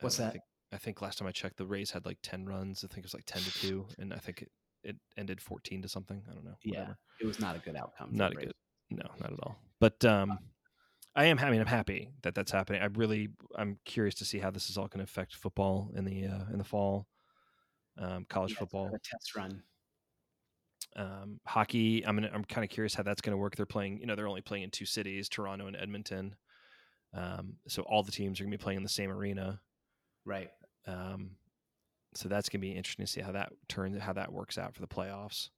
[0.00, 0.36] What's that?
[0.72, 2.84] I think last time I checked, the Rays had like ten runs.
[2.84, 4.50] I think it was like ten to two, and I think it,
[4.84, 6.22] it ended fourteen to something.
[6.30, 6.56] I don't know.
[6.62, 6.98] Yeah, whatever.
[7.20, 8.10] it was not a good outcome.
[8.12, 8.46] not a Braves.
[8.46, 8.54] good
[8.92, 10.36] no not at all but um
[11.14, 14.38] i am i mean i'm happy that that's happening i really i'm curious to see
[14.40, 17.06] how this is all going to affect football in the uh in the fall
[17.98, 19.62] um college Yeah, football a test run.
[20.96, 24.00] um hockey i'm gonna, i'm kind of curious how that's going to work they're playing
[24.00, 26.34] you know they're only playing in two cities toronto and edmonton
[27.14, 29.60] um so all the teams are going to be playing in the same arena
[30.26, 30.50] Right.
[30.86, 31.36] Um
[32.14, 34.74] so that's going to be interesting to see how that turns how that works out
[34.74, 35.50] for the playoffs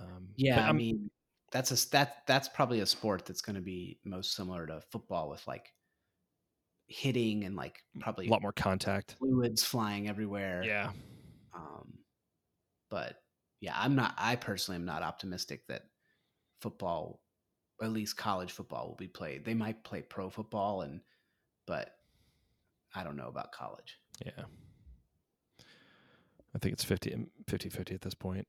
[0.00, 1.10] um Yeah, I mean,
[1.50, 5.28] that's a that that's probably a sport that's going to be most similar to football
[5.28, 5.74] with like
[6.86, 10.62] hitting and like probably a lot more contact fluids flying everywhere.
[10.64, 10.92] yeah
[11.54, 11.98] Um,
[12.90, 13.22] but
[13.60, 14.14] yeah, I'm not.
[14.18, 15.84] I personally am not optimistic that
[16.62, 17.22] football,
[17.82, 19.44] at least college football, will be played.
[19.44, 21.02] They might play pro football, and
[21.66, 21.96] but
[22.94, 23.97] I don't know about college.
[24.24, 24.44] Yeah.
[26.54, 28.46] I think it's 50 50 50 at this point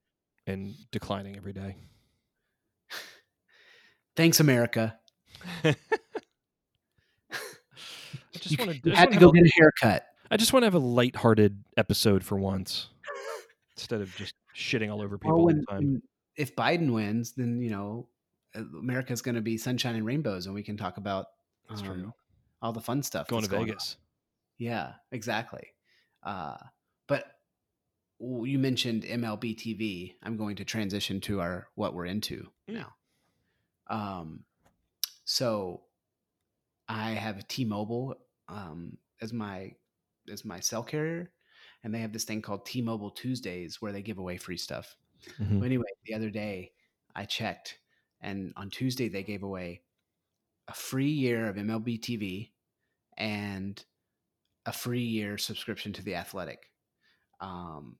[0.48, 1.76] and declining every day.
[4.16, 4.98] Thanks, America.
[5.64, 5.76] I
[8.40, 10.06] just want you to had to go get a haircut.
[10.32, 12.88] I just want to have a lighthearted episode for once
[13.78, 16.02] instead of just shitting all over people Well, all when, the time.
[16.36, 18.08] if Biden wins, then you know
[18.56, 21.28] uh, America's going to be sunshine and rainbows, and we can talk about
[21.70, 22.14] um,
[22.62, 23.28] all the fun stuff.
[23.28, 24.09] Going to that's on.
[24.60, 25.74] Yeah, exactly.
[26.24, 26.58] Uh,
[27.08, 27.40] but
[28.20, 30.18] you mentioned MLB TV.
[30.24, 32.76] I'm going to transition to our what we're into Mm.
[32.76, 32.96] now.
[33.88, 34.46] Um,
[35.26, 35.86] so
[36.88, 38.16] I have T-Mobile
[38.48, 39.76] um, as my
[40.32, 41.34] as my cell carrier,
[41.84, 44.98] and they have this thing called T-Mobile Tuesdays where they give away free stuff.
[45.40, 45.60] Mhm.
[45.60, 46.74] Well, anyway, the other day
[47.16, 47.80] I checked,
[48.22, 49.84] and on Tuesday they gave away
[50.68, 52.54] a free year of MLB TV
[53.18, 53.84] and
[54.70, 56.70] a free year subscription to the Athletic.
[57.42, 57.98] Um,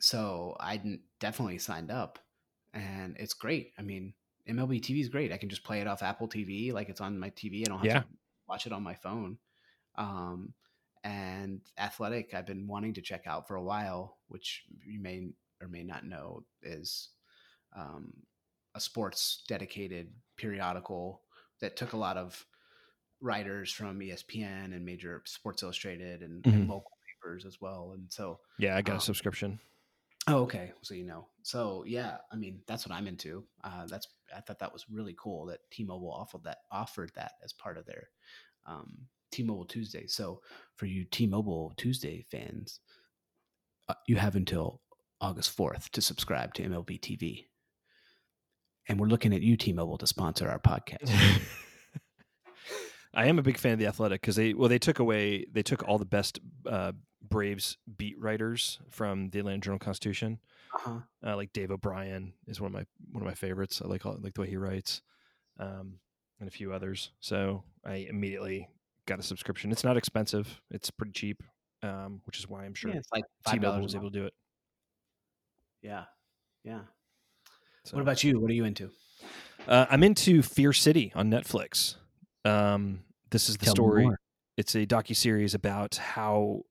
[0.00, 2.18] so I definitely signed up,
[2.74, 3.72] and it's great.
[3.78, 4.14] I mean,
[4.48, 5.32] MLB TV is great.
[5.32, 7.60] I can just play it off Apple TV, like it's on my TV.
[7.60, 8.00] I don't have Yeah.
[8.00, 8.06] to
[8.48, 9.38] watch it on my phone.
[9.94, 10.54] Um,
[11.04, 15.28] and Athletic, I've been wanting to check out for a while, which you may
[15.62, 17.10] or may not know is
[17.76, 18.12] um,
[18.74, 21.22] a sports dedicated periodical
[21.60, 22.44] that took a lot of
[23.20, 26.68] writers from ESPN and major Sports Illustrated and, and Mhm.
[26.68, 27.92] local papers as well.
[27.92, 29.60] And so, Yeah, I got a Um, subscription.
[30.26, 33.46] oh, okay, so you know, so yeah, I mean, that's what I'm into.
[33.62, 37.52] Uh, that's I thought that was really cool that T-Mobile offered that offered that as
[37.52, 38.08] part of their
[38.66, 40.06] um, T-Mobile Tuesday.
[40.06, 40.42] So
[40.76, 42.80] for you T-Mobile Tuesday fans,
[43.88, 44.82] uh, you have until
[45.20, 47.48] August 4th to subscribe to MLB TV.
[48.88, 51.10] And we're looking at you, T-Mobile, to sponsor our podcast.
[53.12, 55.62] I am a big fan of the Athletic because they well they took away they
[55.62, 56.38] took all the best
[56.68, 56.92] uh,
[57.22, 60.38] Braves beat writers from the Atlanta Journal Constitution.
[60.74, 61.00] Uh-huh.
[61.24, 63.82] Uh, like Dave O'Brien is one of my one of my favorites.
[63.84, 65.02] I like all, like the way he writes,
[65.58, 65.98] um,
[66.38, 67.10] and a few others.
[67.20, 68.68] So I immediately
[69.06, 69.72] got a subscription.
[69.72, 70.60] It's not expensive.
[70.70, 71.42] It's pretty cheap,
[71.82, 74.34] um, which is why I'm sure Yeah, it's like T-Mobile was able to do it.
[75.82, 76.04] Yeah,
[76.64, 76.80] yeah.
[77.84, 77.96] So.
[77.96, 78.38] What about you?
[78.38, 78.90] What are you into?
[79.66, 81.96] Uh, I'm into Fear City on Netflix.
[82.44, 84.08] Um, this is the Tell story.
[84.56, 86.62] It's a docu series about how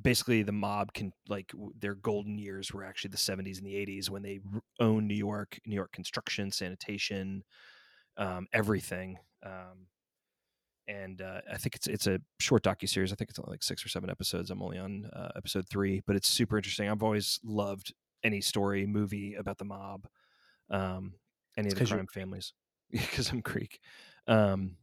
[0.00, 4.10] basically the mob can like their golden years were actually the 70s and the 80s
[4.10, 4.40] when they
[4.80, 7.42] owned New York, New York construction, sanitation,
[8.16, 9.18] um, everything.
[9.44, 9.86] Um,
[10.86, 13.12] and uh, I think it's it's a short docu series.
[13.12, 14.50] I think it's only like six or seven episodes.
[14.50, 16.88] I'm only on uh, episode three, but it's super interesting.
[16.88, 17.92] I've always loved
[18.24, 20.06] any story movie about the mob,
[20.70, 21.14] um,
[21.56, 22.54] any It's of the crime families,
[22.90, 23.80] because I'm Greek.
[24.26, 24.76] Um,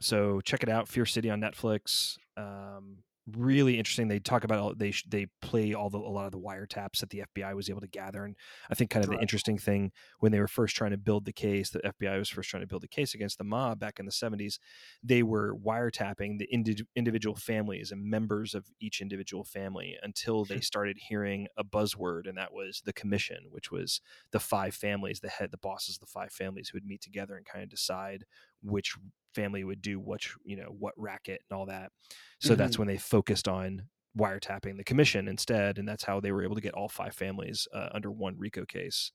[0.00, 2.16] so check it out, Fear City on Netflix.
[2.36, 2.98] Um,
[3.34, 4.08] really interesting.
[4.08, 7.10] They talk about all, they they play all the a lot of the wiretaps that
[7.10, 8.36] the FBI was able to gather, and
[8.70, 11.32] I think kind of the interesting thing when they were first trying to build the
[11.32, 14.06] case, the FBI was first trying to build a case against the mob back in
[14.06, 14.58] the 70s.
[15.02, 20.60] They were wiretapping the indi- individual families and members of each individual family until they
[20.60, 25.28] started hearing a buzzword, and that was the commission, which was the five families, the
[25.28, 28.24] head, the bosses of the five families who would meet together and kind of decide
[28.62, 28.96] which
[29.36, 31.92] family would do which, you know, what racket and all that.
[32.40, 33.82] So that's when they focused on
[34.18, 37.68] wiretapping the commission instead, and that's how they were able to get all five families
[37.72, 39.12] uh, under one RICO case,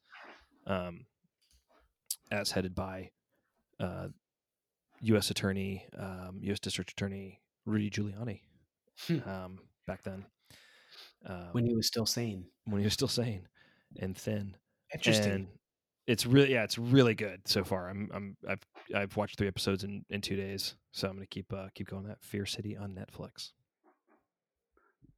[0.68, 1.06] um,
[2.32, 3.10] as headed by
[3.80, 4.08] uh,
[5.02, 5.32] U.S.
[5.32, 6.60] Attorney, um, U.S.
[6.60, 8.42] District Attorney Rudy Giuliani
[9.08, 9.28] Hmm.
[9.28, 10.26] um, back then,
[11.26, 12.46] um, when he was still sane.
[12.66, 13.48] when he was still sane
[14.00, 14.56] and thin.
[14.94, 15.32] Interesting.
[15.32, 15.48] And
[16.12, 17.89] it's really yeah, it's really good so far.
[17.89, 21.51] I'm I'm I've I've watched three episodes in, in two days, so I'm gonna keep
[21.53, 22.03] uh, keep going.
[22.07, 23.51] That Fear City on Netflix.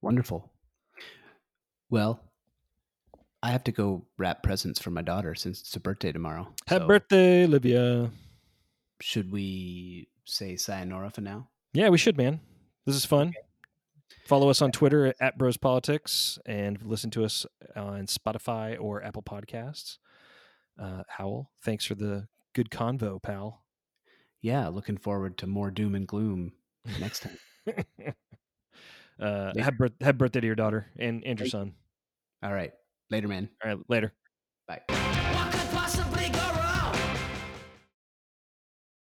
[0.02, 0.52] Wonderful.
[1.90, 2.20] Well,
[3.42, 6.48] I have to go wrap presents for my daughter since it's her birthday tomorrow.
[6.68, 8.12] Happy So birthday, Olivia.
[9.02, 11.50] Should we say sayonara for now?
[11.74, 12.40] Yeah, we should, man.
[12.86, 13.34] This is fun.
[14.26, 19.24] Follow us on Twitter at Bros Politics and listen to us on Spotify or Apple
[19.24, 19.98] Podcasts.
[20.80, 23.64] Uh, Howell, thanks for the good convo, pal.
[24.42, 26.54] Yeah, looking forward to more doom and gloom
[27.00, 27.38] next time.
[29.20, 31.74] uh, happy, birth- happy birthday to your daughter and, and your son.
[32.44, 32.72] All right.
[33.10, 33.50] Later, man.
[33.64, 34.14] All right, later.
[34.68, 35.03] Bye.